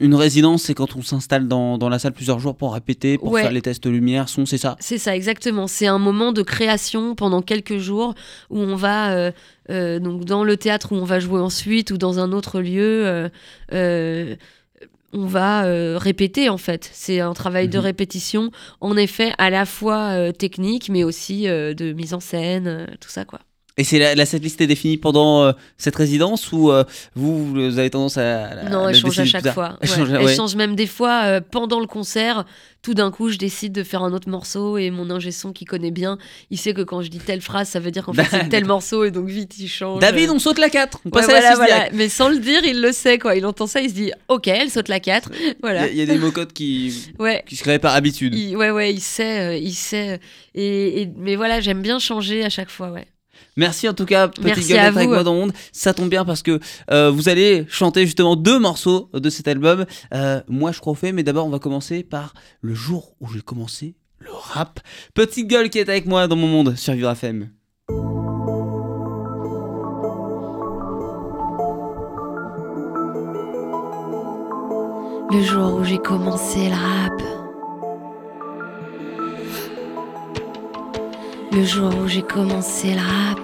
Une 0.00 0.14
résidence, 0.14 0.62
c'est 0.62 0.74
quand 0.74 0.94
on 0.94 1.02
s'installe 1.02 1.48
dans, 1.48 1.76
dans 1.76 1.88
la 1.88 1.98
salle 1.98 2.12
plusieurs 2.12 2.38
jours 2.38 2.56
pour 2.56 2.72
répéter, 2.74 3.18
pour 3.18 3.32
Ouais. 3.32 3.42
faire 3.42 3.50
les 3.50 3.62
tests 3.62 3.84
lumière, 3.86 4.28
son, 4.28 4.46
c'est 4.46 4.56
ça? 4.56 4.76
C'est 4.78 4.96
ça, 4.98 5.16
exactement. 5.16 5.66
C'est 5.66 5.88
un 5.88 5.98
moment 5.98 6.30
de 6.32 6.42
création 6.42 7.16
pendant 7.16 7.42
quelques 7.42 7.78
jours 7.78 8.14
où 8.48 8.60
on 8.60 8.76
va 8.76 9.10
euh, 9.10 9.32
euh, 9.70 9.98
donc 9.98 10.24
dans 10.24 10.44
le 10.44 10.56
théâtre 10.56 10.92
où 10.92 10.94
on 10.94 11.04
va 11.04 11.18
jouer 11.18 11.40
ensuite 11.40 11.90
ou 11.90 11.98
dans 11.98 12.20
un 12.20 12.30
autre 12.30 12.60
lieu. 12.60 13.28
euh, 13.72 14.36
on 15.14 15.26
va 15.26 15.62
répéter 15.98 16.48
en 16.50 16.58
fait. 16.58 16.88
C'est 16.92 17.18
un 17.20 17.32
travail 17.32 17.68
de 17.68 17.78
Mhm. 17.78 17.84
répétition, 17.84 18.50
en 18.80 18.94
effet, 18.96 19.32
à 19.38 19.48
la 19.50 19.64
fois 19.64 20.32
technique, 20.34 20.90
mais 20.90 21.02
aussi 21.02 21.44
de 21.46 21.92
mise 21.94 22.12
en 22.14 22.20
scène, 22.20 22.86
tout 23.00 23.08
ça 23.08 23.24
quoi. 23.24 23.40
Et 23.78 23.84
c'est 23.84 23.98
la, 23.98 24.14
la 24.14 24.26
setlist 24.26 24.60
est 24.60 24.66
définie 24.66 24.96
pendant 24.98 25.44
euh, 25.44 25.52
cette 25.78 25.96
résidence 25.96 26.50
ou 26.52 26.70
euh, 26.70 26.84
vous, 27.14 27.46
vous 27.54 27.78
avez 27.78 27.88
tendance 27.90 28.18
à. 28.18 28.46
à 28.48 28.68
non, 28.68 28.88
elle 28.88 28.94
change 28.96 29.18
à 29.20 29.24
chaque 29.24 29.48
fois. 29.54 29.78
Elle 29.80 29.88
change, 29.88 30.10
Elle 30.10 30.24
ouais. 30.24 30.34
change 30.34 30.56
même 30.56 30.74
des 30.74 30.86
fois 30.88 31.22
euh, 31.26 31.40
pendant 31.40 31.78
le 31.80 31.86
concert. 31.86 32.44
Tout 32.82 32.94
d'un 32.94 33.10
coup, 33.10 33.28
je 33.28 33.38
décide 33.38 33.72
de 33.72 33.82
faire 33.82 34.02
un 34.04 34.12
autre 34.12 34.28
morceau 34.28 34.78
et 34.78 34.90
mon 34.90 35.10
ingé 35.10 35.32
son 35.32 35.52
qui 35.52 35.64
connaît 35.64 35.90
bien, 35.90 36.16
il 36.50 36.58
sait 36.58 36.74
que 36.74 36.82
quand 36.82 37.02
je 37.02 37.08
dis 37.08 37.18
telle 37.18 37.40
phrase, 37.40 37.68
ça 37.68 37.80
veut 37.80 37.90
dire 37.90 38.04
qu'en 38.04 38.12
fait 38.12 38.24
c'est 38.30 38.48
tel 38.50 38.64
morceau 38.66 39.04
et 39.04 39.10
donc 39.10 39.26
vite 39.28 39.58
il 39.58 39.66
change. 39.68 40.00
David, 40.00 40.30
on 40.30 40.38
saute 40.38 40.58
la 40.58 40.70
4. 40.70 41.00
On 41.04 41.08
Ouais, 41.08 41.12
passe 41.12 41.24
à 41.24 41.26
voilà, 41.26 41.40
la 41.42 41.50
6 41.50 41.56
voilà. 41.56 41.88
Mais 41.92 42.08
sans 42.08 42.28
le 42.28 42.38
dire, 42.38 42.60
il 42.64 42.80
le 42.80 42.92
sait 42.92 43.18
quoi. 43.18 43.34
Il 43.36 43.44
entend 43.46 43.66
ça, 43.66 43.80
il 43.80 43.90
se 43.90 43.94
dit 43.94 44.12
OK, 44.28 44.46
elle 44.48 44.70
saute 44.70 44.88
la 44.88 45.00
4. 45.00 45.30
Il 45.34 45.48
y, 45.48 45.54
Voilà. 45.60 45.82
a- 45.82 45.88
il 45.88 45.96
y 45.96 46.02
a 46.02 46.06
des 46.06 46.18
mots-codes 46.18 46.52
qui, 46.52 47.12
Ouais. 47.18 47.42
qui 47.48 47.56
se 47.56 47.62
créent 47.62 47.78
par 47.80 47.94
habitude. 47.94 48.34
Il, 48.34 48.56
ouais, 48.56 48.70
ouais, 48.70 48.92
il 48.92 49.00
sait, 49.00 49.60
il 49.60 49.74
sait. 49.74 50.20
Et, 50.54 51.02
et- 51.02 51.08
mais 51.16 51.34
voilà, 51.36 51.60
j'aime 51.60 51.82
bien 51.82 51.98
changer 51.98 52.44
à 52.44 52.48
chaque 52.50 52.70
fois, 52.70 52.90
ouais. 52.90 53.06
Merci 53.56 53.88
en 53.88 53.94
tout 53.94 54.06
cas, 54.06 54.28
Petite 54.28 54.44
Merci 54.44 54.68
Gueule, 54.68 54.78
à 54.78 54.84
d'être 54.84 54.96
avec 54.96 55.08
moi 55.08 55.24
dans 55.24 55.34
le 55.34 55.40
monde. 55.40 55.52
Ça 55.72 55.92
tombe 55.92 56.08
bien 56.08 56.24
parce 56.24 56.42
que 56.42 56.60
euh, 56.90 57.10
vous 57.10 57.28
allez 57.28 57.66
chanter 57.68 58.04
justement 58.04 58.36
deux 58.36 58.58
morceaux 58.58 59.10
de 59.12 59.30
cet 59.30 59.48
album. 59.48 59.84
Euh, 60.14 60.40
moi, 60.48 60.72
je 60.72 60.80
crois 60.80 60.92
au 60.92 60.96
fait, 60.96 61.12
mais 61.12 61.22
d'abord, 61.22 61.46
on 61.46 61.50
va 61.50 61.58
commencer 61.58 62.02
par 62.02 62.34
le 62.60 62.74
jour 62.74 63.14
où 63.20 63.28
j'ai 63.28 63.40
commencé 63.40 63.96
le 64.20 64.30
rap. 64.32 64.80
Petite 65.14 65.48
Gueule 65.48 65.70
qui 65.70 65.78
est 65.78 65.88
avec 65.88 66.06
moi 66.06 66.28
dans 66.28 66.36
mon 66.36 66.48
monde 66.48 66.76
sur 66.76 66.94
Vivre 66.94 67.10
FM. 67.10 67.50
Le 75.30 75.42
jour 75.42 75.74
où 75.74 75.84
j'ai 75.84 75.98
commencé 75.98 76.68
le 76.68 76.74
rap. 76.74 77.37
Le 81.50 81.64
jour 81.64 81.90
où 82.02 82.06
j'ai 82.06 82.22
commencé 82.22 82.94
le 82.94 83.00
rap. 83.00 83.38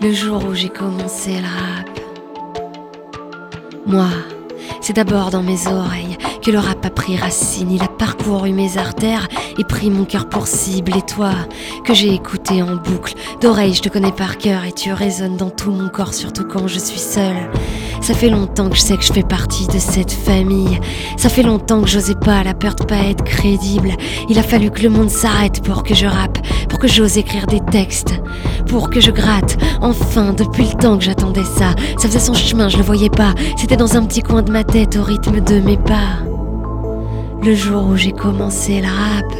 Le 0.00 0.12
jour 0.12 0.44
où 0.44 0.54
j'ai 0.54 0.68
commencé 0.68 1.32
le 1.32 1.46
rap. 1.46 1.90
Moi, 3.86 4.08
c'est 4.80 4.92
d'abord 4.94 5.30
dans 5.30 5.42
mes 5.42 5.66
oreilles 5.66 6.16
que 6.40 6.50
le 6.50 6.58
rap 6.58 6.84
a 6.86 6.90
pris 6.90 7.16
racine. 7.16 7.72
Il 7.72 7.82
a 7.82 7.88
parcouru 7.88 8.52
mes 8.52 8.78
artères 8.78 9.28
et 9.58 9.64
pris 9.64 9.90
mon 9.90 10.04
cœur 10.04 10.28
pour 10.28 10.46
cible. 10.46 10.96
Et 10.96 11.02
toi, 11.02 11.32
que 11.84 11.94
j'ai 11.94 12.14
écouté 12.14 12.62
en 12.62 12.76
boucle. 12.76 13.14
D'oreille, 13.40 13.74
je 13.74 13.82
te 13.82 13.88
connais 13.88 14.12
par 14.12 14.38
cœur 14.38 14.64
et 14.64 14.72
tu 14.72 14.92
résonnes 14.92 15.36
dans 15.36 15.50
tout 15.50 15.72
mon 15.72 15.88
corps, 15.88 16.14
surtout 16.14 16.44
quand 16.44 16.68
je 16.68 16.78
suis 16.78 17.00
seule. 17.00 17.50
Ça 18.04 18.12
fait 18.12 18.28
longtemps 18.28 18.68
que 18.68 18.76
je 18.76 18.82
sais 18.82 18.98
que 18.98 19.02
je 19.02 19.14
fais 19.14 19.22
partie 19.22 19.66
de 19.66 19.78
cette 19.78 20.12
famille. 20.12 20.78
Ça 21.16 21.30
fait 21.30 21.42
longtemps 21.42 21.80
que 21.80 21.88
j'osais 21.88 22.14
pas, 22.14 22.44
la 22.44 22.52
peur 22.52 22.74
de 22.74 22.84
pas 22.84 22.98
être 22.98 23.24
crédible. 23.24 23.92
Il 24.28 24.38
a 24.38 24.42
fallu 24.42 24.70
que 24.70 24.82
le 24.82 24.90
monde 24.90 25.08
s'arrête 25.08 25.62
pour 25.64 25.82
que 25.82 25.94
je 25.94 26.04
rappe, 26.04 26.36
pour 26.68 26.78
que 26.78 26.86
j'ose 26.86 27.16
écrire 27.16 27.46
des 27.46 27.60
textes, 27.60 28.20
pour 28.66 28.90
que 28.90 29.00
je 29.00 29.10
gratte. 29.10 29.56
Enfin, 29.80 30.34
depuis 30.34 30.64
le 30.64 30.74
temps 30.74 30.98
que 30.98 31.04
j'attendais 31.04 31.44
ça, 31.44 31.74
ça 31.96 32.08
faisait 32.08 32.18
son 32.18 32.34
chemin, 32.34 32.68
je 32.68 32.76
le 32.76 32.82
voyais 32.82 33.08
pas. 33.08 33.32
C'était 33.56 33.78
dans 33.78 33.96
un 33.96 34.04
petit 34.04 34.20
coin 34.20 34.42
de 34.42 34.52
ma 34.52 34.64
tête, 34.64 34.96
au 34.96 35.02
rythme 35.02 35.40
de 35.40 35.60
mes 35.60 35.78
pas. 35.78 36.18
Le 37.42 37.54
jour 37.54 37.86
où 37.86 37.96
j'ai 37.96 38.12
commencé 38.12 38.82
le 38.82 38.86
rap, 38.86 39.32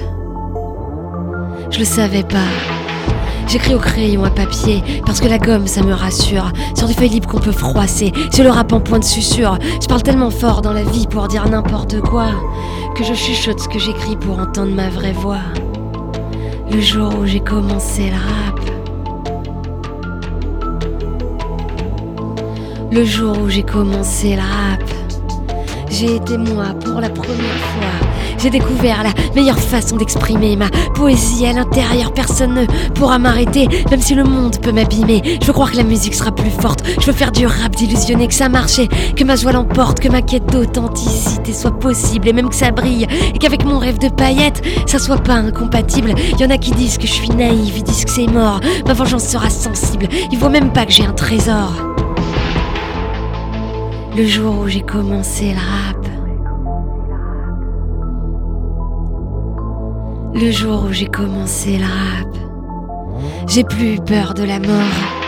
je 1.70 1.80
le 1.80 1.84
savais 1.84 2.22
pas. 2.22 2.83
J'écris 3.46 3.74
au 3.74 3.78
crayon 3.78 4.24
à 4.24 4.30
papier 4.30 4.82
parce 5.06 5.20
que 5.20 5.28
la 5.28 5.38
gomme 5.38 5.66
ça 5.66 5.82
me 5.82 5.92
rassure. 5.92 6.50
Sur 6.74 6.88
des 6.88 6.94
feuilles 6.94 7.10
libres 7.10 7.28
qu'on 7.28 7.40
peut 7.40 7.52
froisser, 7.52 8.12
sur 8.32 8.44
le 8.44 8.50
rap 8.50 8.72
en 8.72 8.80
point 8.80 8.98
de 8.98 9.04
susurre. 9.04 9.58
Je 9.80 9.86
parle 9.86 10.02
tellement 10.02 10.30
fort 10.30 10.62
dans 10.62 10.72
la 10.72 10.82
vie 10.82 11.06
pour 11.06 11.28
dire 11.28 11.48
n'importe 11.48 12.00
quoi 12.00 12.26
que 12.96 13.04
je 13.04 13.14
chuchote 13.14 13.60
ce 13.60 13.68
que 13.68 13.78
j'écris 13.78 14.16
pour 14.16 14.38
entendre 14.38 14.74
ma 14.74 14.88
vraie 14.88 15.12
voix. 15.12 15.42
Le 16.70 16.80
jour 16.80 17.12
où 17.20 17.26
j'ai 17.26 17.40
commencé 17.40 18.10
le 18.10 18.16
rap. 18.16 18.60
Le 22.90 23.04
jour 23.04 23.38
où 23.42 23.48
j'ai 23.48 23.62
commencé 23.62 24.36
le 24.36 24.42
rap. 24.42 24.82
J'ai 25.90 26.16
été 26.16 26.38
moi 26.38 26.66
pour 26.84 27.00
la 27.00 27.10
première 27.10 27.36
fois. 27.36 28.13
J'ai 28.44 28.50
découvert 28.50 29.02
la 29.02 29.14
meilleure 29.34 29.58
façon 29.58 29.96
d'exprimer 29.96 30.54
ma 30.54 30.68
poésie 30.94 31.46
à 31.46 31.54
l'intérieur. 31.54 32.12
Personne 32.12 32.52
ne 32.52 32.66
pourra 32.90 33.18
m'arrêter, 33.18 33.66
même 33.90 34.02
si 34.02 34.14
le 34.14 34.22
monde 34.22 34.60
peut 34.60 34.70
m'abîmer. 34.70 35.22
Je 35.40 35.46
veux 35.46 35.54
croire 35.54 35.72
que 35.72 35.78
la 35.78 35.82
musique 35.82 36.12
sera 36.12 36.30
plus 36.30 36.50
forte. 36.50 36.84
Je 37.00 37.06
veux 37.06 37.14
faire 37.14 37.32
du 37.32 37.46
rap, 37.46 37.74
d'illusionner 37.74 38.28
que 38.28 38.34
ça 38.34 38.50
marche 38.50 38.80
et 38.80 38.88
que 39.16 39.24
ma 39.24 39.36
joie 39.36 39.52
l'emporte, 39.52 39.98
que 39.98 40.10
ma 40.10 40.20
quête 40.20 40.44
d'authenticité 40.52 41.54
soit 41.54 41.78
possible 41.78 42.28
et 42.28 42.34
même 42.34 42.50
que 42.50 42.54
ça 42.54 42.70
brille. 42.70 43.06
Et 43.34 43.38
qu'avec 43.38 43.64
mon 43.64 43.78
rêve 43.78 43.96
de 43.96 44.10
paillettes, 44.10 44.60
ça 44.84 44.98
soit 44.98 45.22
pas 45.22 45.36
incompatible. 45.36 46.14
Y 46.38 46.44
en 46.44 46.50
a 46.50 46.58
qui 46.58 46.72
disent 46.72 46.98
que 46.98 47.06
je 47.06 47.12
suis 47.12 47.30
naïve, 47.30 47.78
ils 47.78 47.82
disent 47.82 48.04
que 48.04 48.10
c'est 48.10 48.26
mort. 48.26 48.60
Ma 48.86 48.92
vengeance 48.92 49.24
sera 49.26 49.48
sensible. 49.48 50.06
Ils 50.30 50.38
voient 50.38 50.50
même 50.50 50.70
pas 50.70 50.84
que 50.84 50.92
j'ai 50.92 51.06
un 51.06 51.14
trésor. 51.14 51.72
Le 54.14 54.26
jour 54.26 54.58
où 54.58 54.68
j'ai 54.68 54.82
commencé 54.82 55.52
le 55.52 55.56
rap. 55.56 56.03
Le 60.34 60.50
jour 60.50 60.84
où 60.84 60.92
j'ai 60.92 61.06
commencé 61.06 61.78
le 61.78 61.84
rap. 61.84 62.28
J'ai 63.46 63.62
plus 63.62 63.94
eu 63.94 64.00
peur 64.00 64.34
de 64.34 64.42
la 64.42 64.58
mort. 64.58 65.23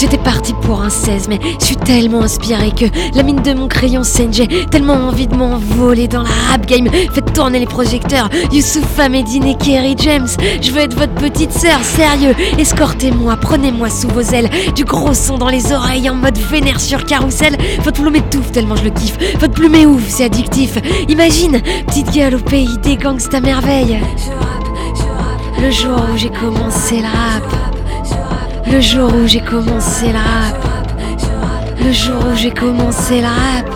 J'étais 0.00 0.16
parti 0.16 0.54
pour 0.62 0.80
un 0.80 0.88
16, 0.88 1.28
mais 1.28 1.38
je 1.60 1.64
suis 1.66 1.76
tellement 1.76 2.22
inspiré 2.22 2.70
que 2.70 2.86
la 3.14 3.22
mine 3.22 3.42
de 3.42 3.52
mon 3.52 3.68
crayon 3.68 4.02
saigne. 4.02 4.32
J'ai 4.32 4.48
tellement 4.70 4.94
envie 4.94 5.26
de 5.26 5.36
m'envoler 5.36 6.08
dans 6.08 6.22
la 6.22 6.30
rap 6.48 6.64
game. 6.64 6.88
Faites 7.12 7.34
tourner 7.34 7.58
les 7.58 7.66
projecteurs. 7.66 8.30
Youssoufa, 8.50 9.10
Medine 9.10 9.44
et 9.44 9.56
Kerry 9.56 9.94
James. 9.98 10.28
Je 10.62 10.70
veux 10.70 10.80
être 10.80 10.96
votre 10.96 11.12
petite 11.12 11.52
sœur, 11.52 11.84
sérieux. 11.84 12.34
Escortez-moi, 12.56 13.36
prenez-moi 13.36 13.90
sous 13.90 14.08
vos 14.08 14.22
ailes. 14.22 14.48
Du 14.74 14.84
gros 14.84 15.12
son 15.12 15.36
dans 15.36 15.50
les 15.50 15.70
oreilles 15.70 16.08
en 16.08 16.14
mode 16.14 16.38
vénère 16.38 16.80
sur 16.80 17.04
carrousel. 17.04 17.58
Votre 17.84 18.00
plume 18.00 18.16
étouffe 18.16 18.52
tellement 18.52 18.76
je 18.76 18.84
le 18.84 18.90
kiffe. 18.90 19.18
Votre 19.38 19.52
plume 19.52 19.74
est 19.74 19.84
ouf, 19.84 20.08
c'est 20.08 20.24
addictif. 20.24 20.78
Imagine, 21.10 21.60
petite 21.86 22.10
gueule 22.10 22.36
au 22.36 22.40
pays 22.40 22.78
des 22.78 22.96
gangsta 22.96 23.38
merveille. 23.42 24.00
Le 25.60 25.70
jour 25.70 26.00
où 26.10 26.16
j'ai 26.16 26.30
commencé 26.30 27.00
le 27.00 27.02
rap. 27.02 27.69
Le 28.72 28.80
jour 28.80 29.12
où 29.12 29.26
j'ai 29.26 29.40
commencé 29.40 30.12
le 30.12 30.18
rap. 30.18 30.56
Le 31.84 31.92
jour 31.92 32.24
où 32.32 32.36
j'ai 32.36 32.52
commencé 32.52 33.20
le 33.20 33.26
rap. 33.26 33.68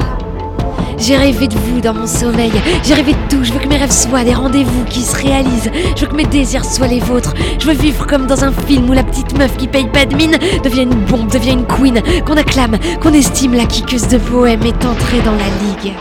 J'ai 0.98 1.16
rêvé 1.16 1.48
de 1.48 1.54
vous 1.54 1.80
dans 1.80 1.92
mon 1.92 2.06
sommeil. 2.06 2.52
J'ai 2.84 2.94
rêvé 2.94 3.12
de 3.12 3.28
tout. 3.28 3.42
Je 3.42 3.52
veux 3.52 3.58
que 3.58 3.66
mes 3.66 3.76
rêves 3.76 3.90
soient 3.90 4.22
des 4.22 4.34
rendez-vous 4.34 4.84
qui 4.84 5.02
se 5.02 5.16
réalisent. 5.16 5.70
Je 5.96 6.02
veux 6.02 6.06
que 6.06 6.14
mes 6.14 6.24
désirs 6.24 6.64
soient 6.64 6.86
les 6.86 7.00
vôtres. 7.00 7.34
Je 7.58 7.66
veux 7.66 7.74
vivre 7.74 8.06
comme 8.06 8.26
dans 8.26 8.44
un 8.44 8.52
film 8.52 8.88
où 8.88 8.92
la 8.92 9.02
petite 9.02 9.36
meuf 9.36 9.56
qui 9.56 9.66
paye 9.66 9.88
pas 9.88 10.06
de 10.06 10.14
mine 10.14 10.38
devient 10.62 10.82
une 10.82 11.04
bombe, 11.06 11.30
devient 11.30 11.52
une 11.52 11.66
queen. 11.66 12.00
Qu'on 12.24 12.36
acclame, 12.36 12.78
qu'on 13.02 13.12
estime 13.12 13.54
la 13.54 13.66
kickeuse 13.66 14.08
de 14.08 14.18
poème 14.18 14.62
est 14.62 14.84
entrée 14.84 15.20
dans 15.24 15.32
la 15.32 15.82
ligue. 15.82 15.94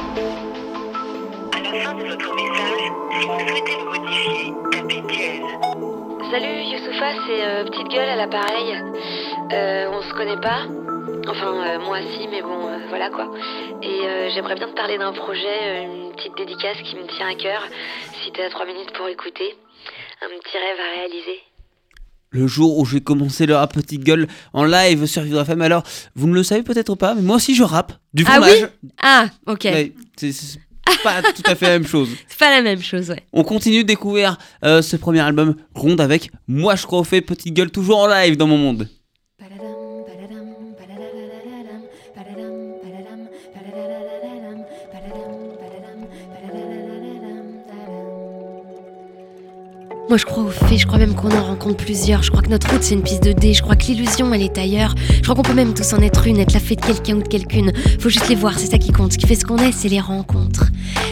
L'appareil. 8.24 8.82
Euh, 9.52 9.90
on 9.92 10.02
se 10.02 10.14
connaît 10.14 10.40
pas. 10.40 10.66
Enfin, 11.28 11.54
euh, 11.56 11.80
moi 11.80 12.00
si, 12.02 12.28
mais 12.30 12.42
bon, 12.42 12.68
euh, 12.68 12.78
voilà 12.90 13.10
quoi. 13.10 13.32
Et 13.82 14.02
euh, 14.06 14.30
j'aimerais 14.34 14.56
bien 14.56 14.68
te 14.68 14.76
parler 14.76 14.98
d'un 14.98 15.14
projet, 15.14 15.84
une 15.84 16.12
petite 16.16 16.36
dédicace 16.38 16.78
qui 16.84 16.96
me 16.96 17.06
tient 17.16 17.28
à 17.28 17.36
cœur. 17.36 17.62
Si 18.24 18.32
t'as 18.32 18.50
trois 18.50 18.66
minutes 18.66 18.92
pour 18.96 19.08
écouter. 19.08 19.56
Un 20.22 20.28
petit 20.40 20.58
rêve 20.58 20.80
à 20.80 21.00
réaliser. 21.00 21.40
Le 22.30 22.48
jour 22.48 22.80
où 22.80 22.86
j'ai 22.86 23.02
commencé 23.02 23.46
le 23.46 23.56
rap 23.56 23.74
Petite 23.74 24.04
Gueule 24.04 24.28
en 24.54 24.64
live 24.64 25.06
sur 25.06 25.22
Vivre 25.22 25.42
FM. 25.42 25.62
Alors, 25.62 25.84
vous 26.16 26.28
ne 26.28 26.34
le 26.34 26.44
savez 26.44 26.64
peut-être 26.64 26.96
pas, 26.96 27.14
mais 27.14 27.22
moi 27.22 27.36
aussi 27.36 27.54
je 27.54 27.64
rappe. 27.64 27.92
Du 28.14 28.24
Ah 28.26 28.32
fromage. 28.32 28.70
Ah, 29.02 29.26
ok. 29.48 29.66
Ouais, 29.66 29.92
c'est 30.16 30.32
c'est 30.32 30.60
pas 31.04 31.22
tout 31.22 31.44
à 31.46 31.56
fait 31.56 31.66
la 31.68 31.80
même 31.80 31.88
chose. 31.88 32.10
C'est 32.28 32.40
pas 32.40 32.50
la 32.50 32.62
même 32.62 32.82
chose, 32.82 33.10
ouais. 33.10 33.24
On 33.34 33.44
continue 33.44 33.84
de 33.84 33.88
découvrir 33.88 34.38
euh, 34.64 34.82
ce 34.82 34.96
premier 34.96 35.22
album 35.22 35.56
Ronde 35.74 36.02
avec 36.02 36.32
Moi 36.48 36.76
je 36.76 36.86
crois 36.86 37.00
au 37.00 37.04
fait 37.04 37.22
Petite 37.22 37.54
Gueule 37.54 37.72
toujours 37.72 38.00
en 38.00 38.08
live 38.08 38.38
dans 38.38 38.48
mon 38.48 38.58
monde. 38.58 38.88
Moi 50.14 50.20
je 50.20 50.26
crois 50.26 50.44
aux 50.44 50.50
faits, 50.50 50.78
je 50.78 50.86
crois 50.86 51.00
même 51.00 51.16
qu'on 51.16 51.36
en 51.36 51.44
rencontre 51.44 51.78
plusieurs. 51.78 52.22
Je 52.22 52.30
crois 52.30 52.44
que 52.44 52.50
notre 52.50 52.70
route 52.70 52.84
c'est 52.84 52.94
une 52.94 53.02
piste 53.02 53.24
de 53.24 53.32
dés, 53.32 53.56
je 53.56 53.64
crois 53.64 53.76
que 53.76 53.86
l'illusion 53.86 54.32
elle 54.32 54.44
est 54.44 54.60
ailleurs. 54.60 54.94
Je 55.12 55.24
crois 55.24 55.34
qu'on 55.34 55.42
peut 55.42 55.56
même 55.56 55.74
tous 55.74 55.92
en 55.94 56.04
être 56.04 56.28
une, 56.28 56.38
être 56.38 56.54
la 56.54 56.60
fée 56.60 56.76
de 56.76 56.82
quelqu'un 56.82 57.16
ou 57.16 57.24
de 57.24 57.28
quelqu'une. 57.28 57.72
Faut 58.00 58.10
juste 58.10 58.30
les 58.30 58.36
voir, 58.36 58.60
c'est 58.60 58.70
ça 58.70 58.78
qui 58.78 58.92
compte. 58.92 59.14
Ce 59.14 59.18
qui 59.18 59.26
fait 59.26 59.34
ce 59.34 59.44
qu'on 59.44 59.58
est, 59.58 59.72
c'est 59.72 59.88
les 59.88 60.00
rencontres. 60.00 60.68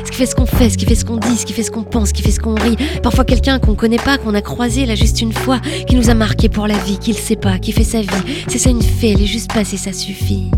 Ce 0.05 0.11
qui 0.11 0.17
fait 0.17 0.27
ce 0.27 0.35
qu'on 0.35 0.45
fait, 0.45 0.69
ce 0.69 0.77
qui 0.77 0.85
fait 0.85 0.93
ce 0.93 1.03
qu'on 1.03 1.17
dit, 1.17 1.35
ce 1.35 1.47
qui 1.47 1.53
fait 1.53 1.63
ce 1.63 1.71
qu'on 1.71 1.81
pense, 1.81 2.09
ce 2.09 2.13
qui 2.13 2.21
fait 2.21 2.29
ce 2.29 2.39
qu'on 2.39 2.53
rit. 2.53 2.77
Parfois 3.01 3.25
quelqu'un 3.25 3.57
qu'on 3.57 3.73
connaît 3.73 3.97
pas, 3.97 4.19
qu'on 4.19 4.35
a 4.35 4.41
croisé 4.43 4.85
là 4.85 4.93
juste 4.93 5.19
une 5.19 5.33
fois, 5.33 5.59
qui 5.87 5.95
nous 5.95 6.11
a 6.11 6.13
marqué 6.13 6.47
pour 6.47 6.67
la 6.67 6.77
vie, 6.77 6.99
qui 6.99 7.11
le 7.11 7.17
sait 7.17 7.37
pas, 7.37 7.57
qui 7.57 7.71
fait 7.71 7.83
sa 7.83 8.01
vie. 8.01 8.43
C'est 8.49 8.59
ça 8.59 8.69
une 8.69 8.83
fée, 8.83 9.13
elle 9.13 9.23
est 9.23 9.25
juste 9.25 9.51
passée, 9.51 9.77
ça 9.77 9.93
suffit. 9.93 10.51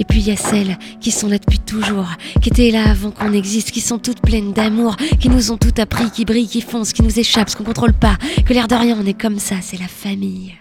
Et 0.00 0.04
puis 0.04 0.20
il 0.20 0.28
y 0.28 0.30
a 0.30 0.36
celles 0.36 0.78
qui 1.02 1.10
sont 1.10 1.28
là 1.28 1.36
depuis 1.36 1.58
toujours, 1.58 2.08
qui 2.40 2.48
étaient 2.48 2.70
là 2.70 2.90
avant 2.90 3.10
qu'on 3.10 3.34
existe, 3.34 3.70
qui 3.70 3.82
sont 3.82 3.98
toutes 3.98 4.22
pleines 4.22 4.54
d'amour, 4.54 4.96
qui 5.20 5.28
nous 5.28 5.52
ont 5.52 5.58
tout 5.58 5.74
appris, 5.76 6.10
qui 6.10 6.24
brillent, 6.24 6.48
qui 6.48 6.62
foncent, 6.62 6.94
qui 6.94 7.02
nous 7.02 7.18
échappent, 7.18 7.50
ce 7.50 7.56
qu'on 7.56 7.64
contrôle 7.64 7.92
pas, 7.92 8.16
que 8.46 8.54
l'air 8.54 8.66
de 8.66 8.74
rien 8.74 8.96
on 8.98 9.04
est 9.04 9.20
comme 9.20 9.38
ça, 9.38 9.56
c'est 9.60 9.78
la 9.78 9.88
famille. 9.88 10.54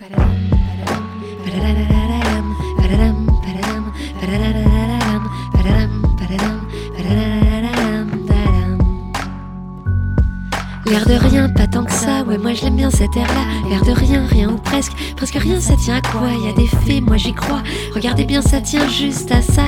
L'air 10.90 11.06
de 11.06 11.14
rien, 11.14 11.50
pas 11.50 11.68
tant 11.68 11.84
que 11.84 11.92
ça, 11.92 12.24
ouais 12.24 12.40
moi 12.40 12.54
je 12.54 12.64
l'aime 12.64 12.76
bien 12.76 12.90
cet 12.90 13.16
air-là. 13.16 13.70
L'air 13.70 13.84
de 13.86 13.92
rien, 13.92 14.26
rien 14.26 14.50
ou 14.50 14.58
presque, 14.58 14.94
presque 15.16 15.36
rien 15.36 15.60
ça 15.60 15.76
tient 15.76 15.98
à 15.98 16.02
quoi? 16.02 16.30
Y 16.30 16.50
a 16.50 16.54
des 16.54 16.68
faits, 16.68 17.02
moi 17.02 17.18
j'y 17.18 17.34
crois, 17.34 17.62
regardez 17.94 18.26
bien 18.26 18.42
ça 18.42 18.60
tient 18.60 18.88
juste 18.88 19.32
à 19.32 19.42
ça 19.42 19.66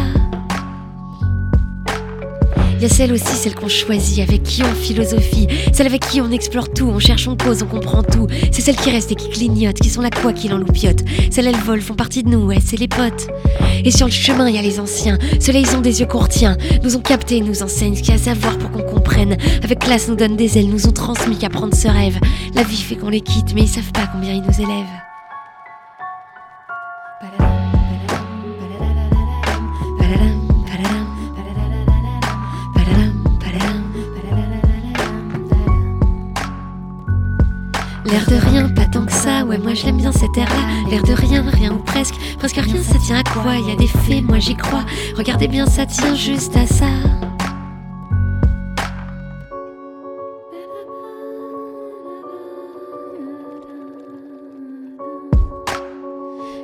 y 2.81 2.85
a 2.85 2.89
celle 2.89 3.13
aussi, 3.13 3.35
celle 3.35 3.53
qu'on 3.53 3.67
choisit, 3.67 4.27
avec 4.27 4.41
qui 4.41 4.63
on 4.63 4.73
philosophie, 4.73 5.47
celle 5.71 5.85
avec 5.85 6.01
qui 6.07 6.19
on 6.19 6.31
explore 6.31 6.67
tout, 6.73 6.87
on 6.87 6.97
cherche, 6.97 7.27
on 7.27 7.37
cause, 7.37 7.61
on 7.61 7.67
comprend 7.67 8.01
tout. 8.01 8.25
C'est 8.51 8.61
celles 8.61 8.75
qui 8.75 8.89
restent 8.89 9.11
et 9.11 9.15
qui 9.15 9.29
clignotent, 9.29 9.79
qui 9.79 9.89
sont 9.89 10.01
là 10.01 10.09
quoi 10.09 10.33
qu'il 10.33 10.51
en 10.51 10.57
loupiote. 10.57 11.03
Celles 11.29 11.45
elles 11.45 11.55
volent, 11.57 11.81
font 11.81 11.93
partie 11.93 12.23
de 12.23 12.29
nous, 12.29 12.47
ouais, 12.47 12.57
c'est 12.63 12.79
les 12.79 12.87
potes. 12.87 13.27
Et 13.85 13.91
sur 13.91 14.07
le 14.07 14.11
chemin, 14.11 14.49
il 14.49 14.55
y 14.55 14.57
a 14.57 14.63
les 14.63 14.79
anciens, 14.79 15.19
ceux-là 15.39 15.59
ils 15.59 15.75
ont 15.75 15.81
des 15.81 15.99
yeux 15.99 16.07
qu'on 16.07 16.19
retient, 16.19 16.57
nous 16.83 16.95
ont 16.95 17.01
captés, 17.01 17.41
nous 17.41 17.61
enseignent 17.61 17.95
ce 17.95 18.01
qu'il 18.01 18.15
y 18.15 18.17
a 18.17 18.19
à 18.19 18.23
savoir 18.23 18.57
pour 18.57 18.71
qu'on 18.71 18.83
comprenne. 18.83 19.37
Avec 19.63 19.79
classe, 19.79 20.07
nous 20.07 20.15
donnent 20.15 20.37
des 20.37 20.57
ailes, 20.57 20.69
nous 20.69 20.87
ont 20.87 20.91
transmis 20.91 21.37
qu'à 21.37 21.49
prendre 21.49 21.75
ce 21.75 21.87
rêve. 21.87 22.17
La 22.55 22.63
vie 22.63 22.77
fait 22.77 22.95
qu'on 22.95 23.09
les 23.09 23.21
quitte, 23.21 23.53
mais 23.53 23.61
ils 23.61 23.67
savent 23.67 23.91
pas 23.91 24.09
combien 24.11 24.33
ils 24.33 24.41
nous 24.41 24.59
élèvent. 24.59 25.10
L'air 38.21 38.39
de 38.39 38.45
rien, 38.45 38.69
pas 38.69 38.85
tant 38.85 39.03
que 39.03 39.11
ça, 39.11 39.43
ouais 39.45 39.57
moi 39.57 39.73
je 39.73 39.85
l'aime 39.85 39.97
bien 39.97 40.11
cet 40.11 40.37
air-là. 40.37 40.89
L'air 40.91 41.01
de 41.01 41.13
rien, 41.13 41.43
rien 41.49 41.73
ou 41.73 41.79
presque, 41.79 42.13
presque 42.37 42.57
rien 42.57 42.81
ça 42.83 42.99
tient 42.99 43.17
à 43.17 43.23
quoi? 43.23 43.55
Y 43.55 43.71
a 43.71 43.75
des 43.75 43.87
faits, 43.87 44.21
moi 44.21 44.37
j'y 44.37 44.55
crois, 44.55 44.83
regardez 45.17 45.47
bien 45.47 45.65
ça 45.65 45.87
tient 45.87 46.13
juste 46.13 46.55
à 46.55 46.67
ça. 46.67 46.85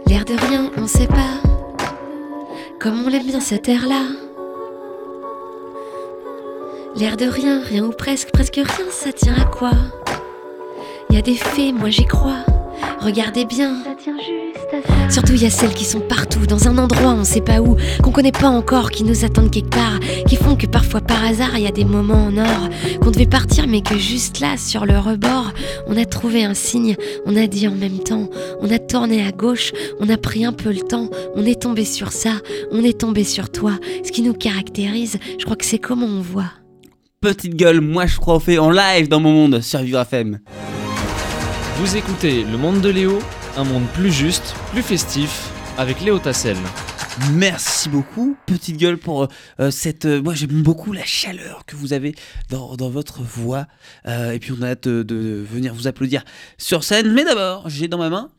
L'air 0.05 0.25
de 0.25 0.33
rien, 0.47 0.69
on 0.77 0.85
sait 0.85 1.07
pas 1.07 1.41
Comme 2.79 3.03
on 3.03 3.09
l'aime 3.09 3.25
bien 3.25 3.39
cet 3.39 3.67
air-là. 3.67 4.03
L'air 6.95 7.17
de 7.17 7.25
rien, 7.25 7.61
rien 7.63 7.83
ou 7.83 7.91
presque, 7.91 8.31
presque 8.31 8.55
rien 8.55 8.85
ça 8.91 9.11
tient 9.11 9.35
à 9.35 9.45
quoi? 9.45 9.71
Y 11.17 11.19
a 11.19 11.23
des 11.23 11.35
faits, 11.35 11.73
moi 11.73 11.89
j'y 11.89 12.05
crois. 12.05 12.45
Regardez 12.99 13.45
bien. 13.45 13.77
Surtout 15.09 15.33
il 15.33 15.41
y 15.41 15.45
a 15.47 15.49
celles 15.49 15.73
qui 15.73 15.83
sont 15.83 15.99
partout, 15.99 16.45
dans 16.45 16.67
un 16.67 16.77
endroit 16.77 17.15
on 17.17 17.23
sait 17.23 17.41
pas 17.41 17.59
où, 17.59 17.75
qu'on 18.03 18.11
connaît 18.11 18.31
pas 18.31 18.49
encore, 18.49 18.91
qui 18.91 19.03
nous 19.03 19.25
attendent 19.25 19.49
quelque 19.49 19.71
part, 19.71 19.99
qui 20.27 20.35
font 20.35 20.55
que 20.55 20.67
parfois 20.67 21.01
par 21.01 21.23
hasard 21.25 21.57
il 21.57 21.63
y 21.63 21.67
a 21.67 21.71
des 21.71 21.85
moments 21.85 22.25
en 22.25 22.37
or, 22.37 22.69
qu'on 23.01 23.09
devait 23.09 23.25
partir 23.25 23.65
mais 23.67 23.81
que 23.81 23.97
juste 23.97 24.39
là, 24.41 24.57
sur 24.57 24.85
le 24.85 24.99
rebord, 24.99 25.53
on 25.87 25.97
a 25.97 26.05
trouvé 26.05 26.43
un 26.43 26.53
signe, 26.53 26.95
on 27.25 27.35
a 27.35 27.47
dit 27.47 27.67
en 27.67 27.73
même 27.73 27.97
temps, 27.97 28.29
on 28.61 28.69
a 28.69 28.77
tourné 28.77 29.25
à 29.25 29.31
gauche, 29.31 29.71
on 29.99 30.09
a 30.09 30.17
pris 30.17 30.45
un 30.45 30.53
peu 30.53 30.69
le 30.69 30.81
temps, 30.81 31.09
on 31.35 31.45
est 31.45 31.59
tombé 31.63 31.83
sur 31.83 32.11
ça, 32.11 32.33
on 32.71 32.83
est 32.83 32.99
tombé 32.99 33.23
sur 33.23 33.49
toi. 33.49 33.71
Ce 34.03 34.11
qui 34.11 34.21
nous 34.21 34.33
caractérise, 34.33 35.17
je 35.39 35.45
crois 35.45 35.57
que 35.57 35.65
c'est 35.65 35.79
comment 35.79 36.05
on 36.05 36.21
voit. 36.21 36.51
Petite 37.21 37.55
gueule, 37.55 37.81
moi 37.81 38.05
je 38.05 38.17
crois 38.17 38.35
au 38.35 38.39
fait 38.39 38.59
en 38.59 38.69
live 38.69 39.07
dans 39.07 39.19
mon 39.19 39.31
monde 39.31 39.61
sur 39.61 39.79
Vivre 39.79 40.01
FM. 40.01 40.39
Vous 41.79 41.95
écoutez 41.95 42.43
Le 42.43 42.57
Monde 42.57 42.81
de 42.81 42.89
Léo, 42.89 43.19
un 43.55 43.63
monde 43.63 43.85
plus 43.93 44.11
juste, 44.11 44.55
plus 44.71 44.81
festif, 44.81 45.51
avec 45.77 46.01
Léo 46.01 46.17
Tassel. 46.19 46.57
Merci 47.33 47.89
beaucoup, 47.89 48.35
petite 48.45 48.77
gueule, 48.77 48.97
pour 48.97 49.27
euh, 49.59 49.71
cette. 49.71 50.05
euh, 50.05 50.21
moi, 50.21 50.33
j'aime 50.33 50.61
beaucoup 50.63 50.91
la 50.91 51.03
chaleur 51.05 51.65
que 51.65 51.75
vous 51.75 51.93
avez 51.93 52.13
dans, 52.49 52.75
dans 52.75 52.89
votre 52.89 53.21
voix. 53.21 53.67
Euh, 54.07 54.31
et 54.31 54.39
puis, 54.39 54.51
on 54.57 54.61
a 54.61 54.69
hâte 54.69 54.87
de, 54.87 55.03
de 55.03 55.43
venir 55.49 55.73
vous 55.73 55.87
applaudir 55.87 56.23
sur 56.57 56.83
scène. 56.83 57.11
Mais 57.13 57.23
d'abord, 57.23 57.69
j'ai 57.69 57.87
dans 57.87 57.97
ma 57.97 58.09
main. 58.09 58.31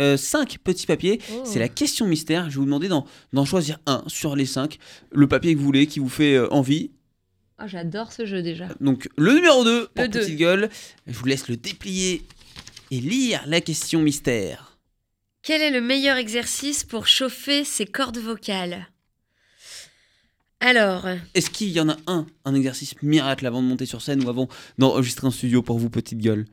euh, 0.00 0.16
cinq 0.16 0.58
petits 0.62 0.86
papiers, 0.86 1.20
c'est 1.44 1.58
la 1.58 1.68
question 1.68 2.06
mystère. 2.06 2.44
Je 2.44 2.50
vais 2.50 2.56
vous 2.56 2.64
demander 2.64 2.88
d'en, 2.88 3.04
d'en 3.32 3.44
choisir 3.44 3.78
un 3.86 4.02
sur 4.06 4.34
les 4.36 4.46
cinq. 4.46 4.78
Le 5.12 5.26
papier 5.28 5.54
que 5.54 5.58
vous 5.58 5.64
voulez, 5.66 5.86
qui 5.86 5.98
vous 6.00 6.08
fait 6.08 6.34
euh, 6.34 6.52
envie. 6.52 6.90
Ah, 7.58 7.66
j'adore 7.66 8.12
ce 8.12 8.24
jeu 8.26 8.42
déjà. 8.42 8.66
Donc, 8.80 9.08
le 9.18 9.34
numéro 9.34 9.64
2 9.64 9.88
pour 9.94 10.04
Le 10.04 10.08
deux. 10.08 10.20
petite 10.20 10.36
gueule. 10.38 10.70
Je 11.06 11.18
vous 11.18 11.26
laisse 11.26 11.48
le 11.48 11.56
déplier 11.56 12.22
et 12.90 13.00
lire 13.00 13.42
la 13.46 13.60
question 13.60 14.00
mystère. 14.00 14.78
Quel 15.42 15.62
est 15.62 15.70
le 15.70 15.80
meilleur 15.80 16.16
exercice 16.16 16.84
pour 16.84 17.06
chauffer 17.06 17.64
ses 17.64 17.86
cordes 17.86 18.18
vocales? 18.18 18.88
Alors, 20.60 21.06
Est-ce 21.34 21.48
qu'il 21.48 21.70
y 21.70 21.80
en 21.80 21.88
a 21.88 21.96
un, 22.06 22.26
un 22.44 22.54
exercice 22.54 22.94
miracle 23.02 23.46
avant 23.46 23.62
de 23.62 23.68
monter 23.68 23.86
sur 23.86 24.02
scène 24.02 24.22
ou 24.22 24.28
avant 24.28 24.48
d'enregistrer 24.76 25.26
un 25.26 25.30
studio 25.30 25.62
pour 25.62 25.78
vous, 25.78 25.88
petite 25.88 26.18
gueule? 26.18 26.44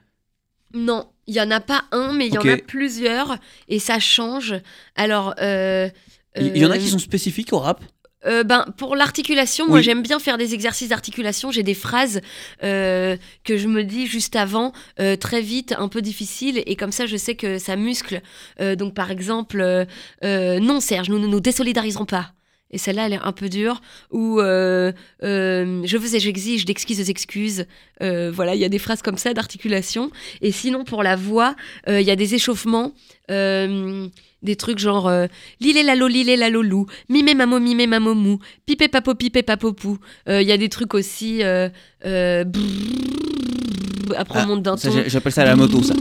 Non, 0.74 1.10
il 1.28 1.36
y 1.36 1.42
en 1.42 1.52
a 1.52 1.60
pas 1.60 1.84
un, 1.92 2.14
mais 2.14 2.28
il 2.28 2.34
y 2.34 2.38
en 2.38 2.48
a 2.48 2.58
plusieurs 2.58 3.38
et 3.68 3.80
ça 3.80 4.00
change. 4.00 4.56
Alors, 4.96 5.34
euh, 5.42 5.90
Il 6.38 6.48
il 6.56 6.58
y 6.58 6.66
en 6.66 6.72
a 6.72 6.76
euh, 6.76 6.80
qui 6.80 6.88
sont 6.88 7.00
spécifiques 7.00 7.52
au 7.52 7.60
rap? 7.60 7.84
Euh, 8.28 8.44
ben, 8.44 8.66
pour 8.78 8.96
l'articulation, 8.96 9.68
moi 9.68 9.82
j'aime 9.82 10.02
bien 10.02 10.20
faire 10.20 10.38
des 10.38 10.54
exercices 10.54 10.90
d'articulation. 10.90 11.52
J'ai 11.52 11.64
des 11.64 11.74
phrases 11.74 12.22
euh, 12.64 13.18
que 13.44 13.58
je 13.58 13.68
me 13.68 13.84
dis 13.84 14.08
juste 14.08 14.36
avant, 14.36 14.74
euh, 15.00 15.16
très 15.16 15.42
vite, 15.42 15.74
un 15.78 15.88
peu 15.88 16.02
difficiles, 16.02 16.62
et 16.66 16.76
comme 16.76 16.92
ça 16.92 17.06
je 17.06 17.18
sais 17.18 17.36
que 17.36 17.58
ça 17.58 17.76
muscle. 17.76 18.22
Donc 18.60 18.94
par 18.94 19.12
exemple, 19.12 19.86
non 20.24 20.80
Serge, 20.80 21.10
nous 21.10 21.20
ne 21.20 21.28
nous 21.28 21.40
désolidariserons 21.40 22.06
pas. 22.06 22.34
Et 22.70 22.78
celle-là, 22.78 23.06
elle 23.06 23.14
est 23.14 23.22
un 23.22 23.32
peu 23.32 23.50
dure. 23.50 23.82
Ou 24.12 24.40
euh, 24.40 24.92
euh, 25.24 25.82
je 25.86 25.98
veux 25.98 26.16
et 26.16 26.20
j'exige 26.20 26.66
d'exquises 26.66 27.10
excuses. 27.10 27.66
Euh, 28.02 28.32
voilà, 28.32 28.56
il 28.56 28.62
y 28.62 28.66
a 28.66 28.70
des 28.70 28.80
phrases 28.80 29.02
comme 29.02 29.18
ça 29.18 29.34
d'articulation. 29.34 30.12
Et 30.42 30.52
sinon, 30.52 30.84
pour 30.84 31.04
la 31.04 31.16
voix, 31.16 31.56
il 31.88 32.02
y 32.02 32.12
a 32.12 32.16
des 32.16 32.36
échauffements. 32.36 32.94
Euh, 33.32 34.08
des 34.44 34.56
trucs 34.56 34.80
genre 34.80 35.08
euh, 35.08 35.28
Lilé 35.60 35.84
lalo, 35.84 36.08
lilé 36.08 36.38
lalo 36.38 36.62
lou, 36.62 36.86
mimé 37.10 37.34
mamo, 37.34 37.60
mimé 37.60 37.88
mamo 37.88 38.14
mou, 38.14 38.40
pipé 38.66 38.88
papo, 38.88 39.16
pipé 39.16 39.44
papopou. 39.44 39.98
Euh, 40.30 40.42
Il 40.42 40.48
y 40.48 40.52
a 40.52 40.58
des 40.58 40.70
trucs 40.70 40.94
aussi. 40.94 41.44
Euh, 41.44 41.70
euh, 42.06 42.44
brrrr, 42.44 44.16
après, 44.18 44.42
on 44.44 44.48
monte 44.48 44.64
d'un 44.64 44.76
ton. 44.78 44.90
J'appelle 45.08 45.32
ça 45.32 45.44
la 45.46 45.56
moto, 45.56 45.82
ça. 45.84 45.94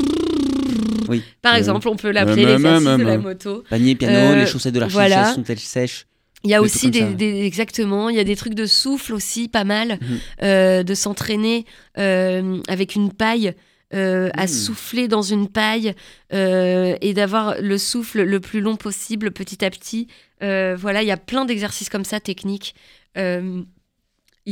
Oui. 1.08 1.22
Par 1.42 1.54
Euh, 1.54 1.58
exemple, 1.58 1.88
on 1.88 1.96
peut 1.96 2.10
l'appeler 2.10 2.44
euh, 2.44 2.52
l'exercice 2.56 2.86
euh, 2.88 2.96
de 2.98 3.02
la 3.04 3.12
euh, 3.12 3.18
moto. 3.18 3.64
Panier, 3.70 3.94
piano, 3.94 4.14
Euh, 4.34 4.36
les 4.40 4.46
chaussettes 4.46 4.74
de 4.74 4.80
l'archichesse 4.80 5.08
voilà. 5.12 5.34
sont-elles 5.34 5.58
sèches 5.58 6.06
Il 6.44 6.50
y 6.50 6.54
a 6.54 6.60
aussi 6.62 6.90
des, 6.90 7.14
des- 7.14 7.44
exactement, 7.44 8.08
il 8.08 8.16
y 8.16 8.20
a 8.20 8.24
des 8.24 8.36
trucs 8.36 8.54
de 8.54 8.66
souffle 8.66 9.14
aussi, 9.14 9.48
pas 9.48 9.64
mal, 9.64 9.98
euh, 10.42 10.82
de 10.82 10.94
s'entraîner 10.94 11.64
euh, 11.98 12.60
avec 12.68 12.94
une 12.96 13.12
paille. 13.12 13.54
Euh, 13.94 14.30
à 14.34 14.42
Mhm. 14.42 14.48
souffler 14.48 15.08
dans 15.08 15.22
une 15.22 15.48
paille 15.48 15.94
euh, 16.32 16.96
et 17.00 17.14
d'avoir 17.14 17.60
le 17.60 17.78
souffle 17.78 18.22
le 18.22 18.40
plus 18.40 18.60
long 18.60 18.76
possible 18.76 19.30
petit 19.30 19.64
à 19.64 19.70
petit. 19.70 20.08
Euh, 20.42 20.76
voilà, 20.78 21.02
il 21.02 21.06
y 21.06 21.12
a 21.12 21.16
plein 21.16 21.44
d'exercices 21.44 21.88
comme 21.88 22.04
ça 22.04 22.18
techniques. 22.20 22.74
Il 23.16 23.64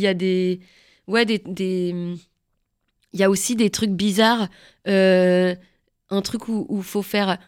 y 0.00 0.06
a 0.06 0.14
des, 0.14 0.60
ouais, 1.06 1.24
des, 1.24 1.38
des- 1.46 2.14
il 3.12 3.20
y 3.20 3.22
a 3.22 3.30
aussi 3.30 3.54
des 3.56 3.70
trucs 3.70 3.90
bizarres. 3.90 4.48
Un 4.86 6.20
truc 6.22 6.48
où 6.48 6.66
il 6.70 6.82
faut 6.82 7.02
faire 7.02 7.38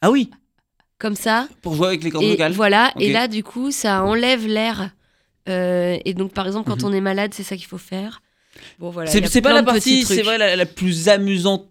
Ah 0.00 0.10
oui, 0.10 0.30
comme 0.98 1.16
ça. 1.16 1.48
pour 1.62 1.74
jouer 1.74 1.88
avec 1.88 2.02
les 2.04 2.10
cordes 2.10 2.24
vocales. 2.24 2.52
voilà, 2.52 2.92
et 2.98 3.12
là, 3.12 3.28
du 3.28 3.42
coup, 3.42 3.70
ça 3.70 4.04
enlève 4.04 4.46
l'air. 4.46 4.90
Et 5.46 6.14
donc, 6.14 6.32
par 6.32 6.46
exemple, 6.46 6.68
quand 6.68 6.82
Mhm. 6.82 6.88
on 6.90 6.92
est 6.92 7.00
malade, 7.00 7.32
c'est 7.34 7.42
ça 7.42 7.56
qu'il 7.56 7.66
faut 7.66 7.78
faire. 7.78 8.22
Bon, 8.78 8.90
voilà. 8.90 9.10
c'est 9.10 9.40
pas 9.40 9.52
la 9.52 9.62
partie, 9.62 10.04
c'est 10.04 10.22
vrai, 10.22 10.38
la, 10.38 10.56
la 10.56 10.66
plus 10.66 11.08
amusante 11.08 11.68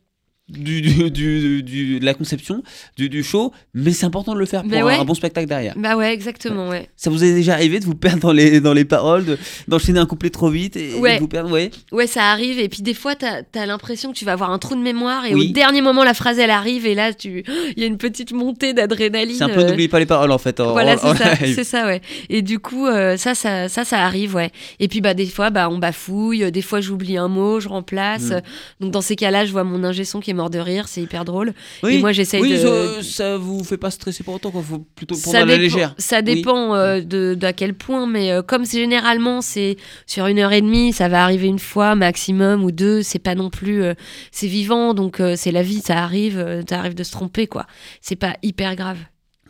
du, 0.49 0.81
du, 0.81 1.09
du- 1.09 1.63
du- 1.63 1.99
de 2.01 2.05
la 2.05 2.13
conception, 2.13 2.63
du, 2.97 3.07
du 3.07 3.23
show, 3.23 3.53
mais 3.73 3.91
c'est 3.91 4.05
important 4.05 4.33
de 4.33 4.39
le 4.39 4.45
faire 4.45 4.61
pour 4.61 4.71
Mais 4.71 4.79
un, 4.79 4.85
ouais. 4.85 4.95
un 4.95 5.05
bon 5.05 5.13
spectacle 5.13 5.47
derrière. 5.47 5.73
Bah 5.77 5.95
ouais, 5.95 6.13
exactement, 6.13 6.67
ouais. 6.67 6.89
Ça 6.97 7.09
vous 7.09 7.23
est 7.23 7.33
déjà 7.33 7.53
arrivé 7.53 7.79
de 7.79 7.85
vous 7.85 7.95
perdre 7.95 8.19
dans 8.19 8.33
les, 8.33 8.59
dans 8.59 8.73
les 8.73 8.83
paroles, 8.83 9.23
de- 9.23 9.37
d'enchaîner 9.69 9.99
un 9.99 10.05
couplet 10.05 10.29
trop 10.29 10.49
vite 10.49 10.75
et, 10.75 10.91
et 10.97 10.99
Ouais. 10.99 11.15
de 11.15 11.21
vous 11.21 11.29
perdre 11.29 11.49
Ouais. 11.49 11.71
Ouais, 11.93 12.07
ça 12.07 12.25
arrive. 12.31 12.59
Et 12.59 12.67
puis, 12.67 12.81
des 12.81 12.93
fois, 12.93 13.15
t'as 13.15 13.41
as, 13.55 13.65
l'impression 13.65 14.11
que 14.11 14.17
tu 14.17 14.25
vas 14.25 14.33
avoir 14.33 14.51
un 14.51 14.59
trou 14.59 14.75
de 14.75 14.81
mémoire. 14.81 15.25
Et 15.25 15.33
Oui. 15.33 15.49
au 15.49 15.53
dernier 15.53 15.81
moment, 15.81 16.03
la 16.03 16.13
phrase, 16.13 16.37
elle 16.39 16.51
arrive. 16.51 16.85
Et 16.85 16.93
là, 16.93 17.13
tu 17.13 17.43
il 17.77 17.81
y 17.81 17.83
a 17.83 17.87
une 17.87 17.97
petite 17.97 18.33
montée 18.33 18.73
d'adrénaline. 18.73 19.35
C'est 19.37 19.43
un 19.45 19.49
peu 19.49 19.61
euh, 19.61 19.69
n'oubliez 19.69 19.87
pas 19.87 19.99
les 19.99 20.05
paroles 20.05 20.31
en 20.31 20.37
fait. 20.37 20.59
en- 20.59 20.73
Voilà, 20.73 20.95
en- 21.01 21.15
c'est 21.15 21.23
ça, 21.23 21.35
c'est 21.37 21.63
ça, 21.63 21.85
ouais. 21.85 22.01
Et 22.29 22.41
du 22.41 22.59
coup, 22.59 22.85
euh, 22.85 23.15
ça, 23.15 23.33
ça, 23.33 23.69
ça, 23.69 23.85
ça 23.85 23.99
arrive, 24.03 24.35
ouais. 24.35 24.51
Et 24.81 24.89
puis, 24.89 24.99
bah, 24.99 25.13
des 25.13 25.25
fois, 25.27 25.51
bah, 25.51 25.69
on 25.69 25.77
bafouille. 25.77 26.51
Des 26.51 26.61
fois, 26.61 26.81
j'oublie 26.81 27.15
un 27.17 27.29
mot, 27.29 27.61
je 27.61 27.69
remplace. 27.69 28.23
Mm. 28.31 28.41
Donc, 28.81 28.91
dans 28.91 29.01
ces 29.01 29.15
cas-là, 29.15 29.45
je 29.45 29.51
vois 29.53 29.63
mon 29.63 29.85
ingé 29.85 30.03
son 30.03 30.19
qui 30.19 30.31
est 30.31 30.32
est 30.33 30.35
mort 30.35 30.49
de 30.49 30.59
rire, 30.59 30.87
c'est 30.87 31.01
hyper 31.01 31.23
drôle. 31.25 31.53
Oui, 31.83 31.95
Et 31.95 31.99
moi, 31.99 32.11
j'essaye 32.11 32.41
oui, 32.41 32.51
de- 32.51 32.57
ça, 32.57 33.03
ça 33.03 33.37
vous 33.37 33.63
fait 33.63 33.77
pas 33.77 33.91
stresser 33.91 34.23
pour 34.23 34.33
autant, 34.35 34.51
quoi. 34.51 34.61
Faut 34.61 34.79
plutôt 34.95 35.15
prendre 35.15 35.31
Ça 35.37 35.43
à 35.43 35.45
la 35.45 35.57
légère. 35.57 35.95
ça 35.97 36.17
Oui. 36.17 36.23
dépend 36.23 36.75
euh, 36.75 37.01
de 37.01 37.33
d'à 37.35 37.53
quel 37.53 37.73
point, 37.73 38.05
mais 38.07 38.31
euh, 38.31 38.41
comme 38.41 38.65
c'est 38.65 38.79
généralement 38.79 39.41
c'est 39.41 39.77
sur 40.07 40.27
une 40.27 40.39
heure 40.39 40.51
et 40.53 40.61
demie, 40.61 40.91
ça 40.93 41.07
va 41.07 41.23
arriver 41.23 41.47
une 41.47 41.59
fois 41.59 41.95
maximum 41.95 42.63
ou 42.63 42.71
deux, 42.71 43.01
c'est 43.03 43.19
pas 43.19 43.35
non 43.35 43.49
plus, 43.49 43.83
euh, 43.83 43.93
c'est 44.31 44.47
vivant, 44.47 44.93
donc 44.93 45.21
c'est 45.35 45.51
la 45.51 45.61
vie, 45.63 45.79
ça 45.81 45.97
arrive, 46.03 46.63
ça 46.69 46.79
arrive 46.79 46.95
de 46.95 47.03
se 47.03 47.11
tromper 47.11 47.47
quoi. 47.47 47.65
C'est 48.01 48.15
pas 48.15 48.35
hyper 48.43 48.75
grave. 48.75 48.97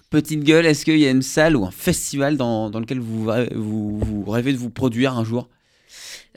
Petite 0.10 0.44
gueule, 0.44 0.66
est-ce 0.68 0.86
qu'il 0.86 1.00
y 1.00 1.08
a 1.08 1.10
une 1.10 1.24
salle 1.24 1.56
ou 1.56 1.66
un 1.66 1.72
festival 1.72 2.38
dans, 2.38 2.70
dans 2.70 2.80
lequel 2.80 3.00
vous, 3.00 3.30
vous, 3.56 3.98
vous 3.98 4.24
rêvez 4.30 4.54
de 4.54 4.58
vous 4.58 4.70
produire 4.70 5.18
un 5.18 5.24
jour? 5.24 5.50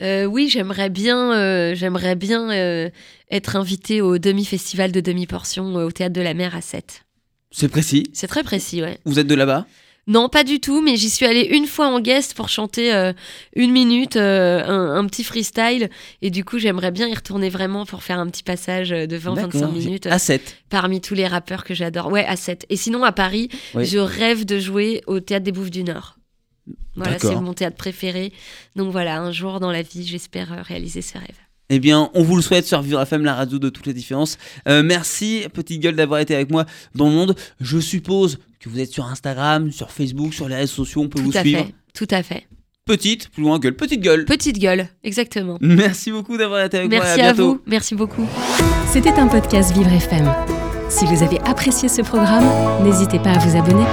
Euh, 0.01 0.25
oui, 0.25 0.47
j'aimerais 0.49 0.89
bien, 0.89 1.33
euh, 1.33 1.73
j'aimerais 1.75 2.15
bien 2.15 2.51
euh, 2.51 2.89
être 3.31 3.55
invité 3.55 4.01
au 4.01 4.17
demi-festival 4.17 4.91
de 4.91 5.01
demi-portion 5.01 5.77
euh, 5.77 5.85
au 5.85 5.91
théâtre 5.91 6.13
de 6.13 6.21
la 6.21 6.33
Mer 6.33 6.55
à 6.55 6.61
7. 6.61 7.03
C'est 7.51 7.69
précis. 7.69 8.03
C'est 8.13 8.27
très 8.27 8.43
précis, 8.43 8.81
ouais. 8.81 8.99
Vous 9.05 9.19
êtes 9.19 9.27
de 9.27 9.35
là-bas? 9.35 9.65
Non, 10.09 10.29
pas 10.29 10.45
du 10.45 10.61
tout, 10.61 10.81
mais 10.81 10.95
j'y 10.95 11.09
suis 11.09 11.25
allée 11.25 11.41
une 11.51 11.65
fois 11.65 11.87
en 11.89 11.99
guest 11.99 12.33
pour 12.33 12.47
chanter 12.47 12.93
euh, 12.93 13.11
une 13.57 13.71
minute, 13.73 14.15
euh, 14.15 14.63
un, 14.65 14.95
un 14.95 15.05
petit 15.05 15.25
freestyle. 15.25 15.89
Et 16.21 16.29
du 16.29 16.45
coup, 16.45 16.59
j'aimerais 16.59 16.91
bien 16.91 17.09
y 17.09 17.13
retourner 17.13 17.49
vraiment 17.49 17.85
pour 17.85 18.03
faire 18.03 18.17
un 18.17 18.27
petit 18.27 18.43
passage 18.43 18.89
de 18.91 19.17
20-25 19.19 19.35
D'accord. 19.51 19.71
minutes 19.73 20.05
À 20.07 20.17
7. 20.17 20.57
parmi 20.69 21.01
tous 21.01 21.13
les 21.13 21.27
rappeurs 21.27 21.65
que 21.65 21.73
j'adore. 21.73 22.07
Ouais, 22.09 22.25
à 22.25 22.37
7. 22.37 22.65
Et 22.69 22.77
sinon, 22.77 23.03
à 23.03 23.11
Paris, 23.11 23.49
Oui. 23.75 23.83
je 23.83 23.97
rêve 23.97 24.45
de 24.45 24.59
jouer 24.59 25.01
au 25.07 25.19
Théâtre 25.19 25.43
des 25.43 25.51
Bouffes 25.51 25.71
du 25.71 25.83
Nord. 25.83 26.17
Voilà, 26.95 27.19
c'est 27.19 27.35
mon 27.35 27.53
théâtre 27.53 27.77
préféré. 27.77 28.31
Donc 28.77 28.91
voilà, 28.93 29.19
un 29.19 29.31
jour 29.33 29.59
dans 29.59 29.71
la 29.71 29.81
vie, 29.81 30.05
j'espère 30.05 30.65
réaliser 30.65 31.01
ce 31.01 31.17
rêve. 31.17 31.35
Eh 31.69 31.79
bien, 31.79 32.09
on 32.13 32.23
vous 32.23 32.35
le 32.37 32.41
souhaite 32.41 32.65
sur 32.65 32.81
Vivre 32.81 33.01
FM, 33.01 33.25
la 33.25 33.33
radio 33.35 33.59
de 33.59 33.69
toutes 33.69 33.87
les 33.87 33.93
différences. 33.93 34.37
Euh, 34.69 34.83
merci, 34.83 35.43
petite 35.53 35.81
gueule, 35.81 35.95
d'avoir 35.95 36.19
été 36.21 36.33
avec 36.33 36.49
moi 36.49 36.65
dans 36.95 37.07
le 37.09 37.11
monde. 37.13 37.35
Je 37.59 37.77
suppose 37.79 38.39
que 38.59 38.69
vous 38.69 38.79
êtes 38.79 38.91
sur 38.91 39.05
Instagram, 39.05 39.71
sur 39.71 39.91
Facebook, 39.91 40.33
sur 40.33 40.47
les 40.47 40.55
réseaux 40.55 40.73
sociaux, 40.85 41.01
on 41.01 41.09
peut 41.09 41.19
vous 41.21 41.31
Tout 41.31 41.37
à 41.37 41.41
suivre. 41.41 41.65
fait. 41.65 41.73
Tout 41.93 42.07
à 42.09 42.23
fait. 42.23 42.47
Petite, 42.85 43.29
plus 43.31 43.43
loin 43.43 43.59
gueule, 43.59 43.75
petite 43.75 43.99
gueule. 44.01 44.23
Petite 44.23 44.59
gueule, 44.59 44.87
exactement. 45.03 45.57
Merci 45.59 46.09
beaucoup 46.11 46.37
d'avoir 46.37 46.63
été 46.63 46.77
avec 46.77 46.89
moi. 46.89 46.99
Merci 46.99 47.19
à, 47.19 47.23
à 47.29 47.33
bientôt. 47.33 47.53
vous. 47.55 47.61
Merci 47.67 47.95
beaucoup. 47.95 48.25
C'était 48.89 49.11
un 49.11 49.27
podcast 49.27 49.73
Vivre 49.73 49.91
FM. 49.91 50.33
Si 50.87 51.03
vous 51.05 51.21
avez 51.21 51.39
apprécié 51.41 51.89
ce 51.89 52.01
programme, 52.01 52.45
n'hésitez 52.85 53.19
pas 53.19 53.31
à 53.31 53.39
vous 53.39 53.57
abonner. 53.57 53.83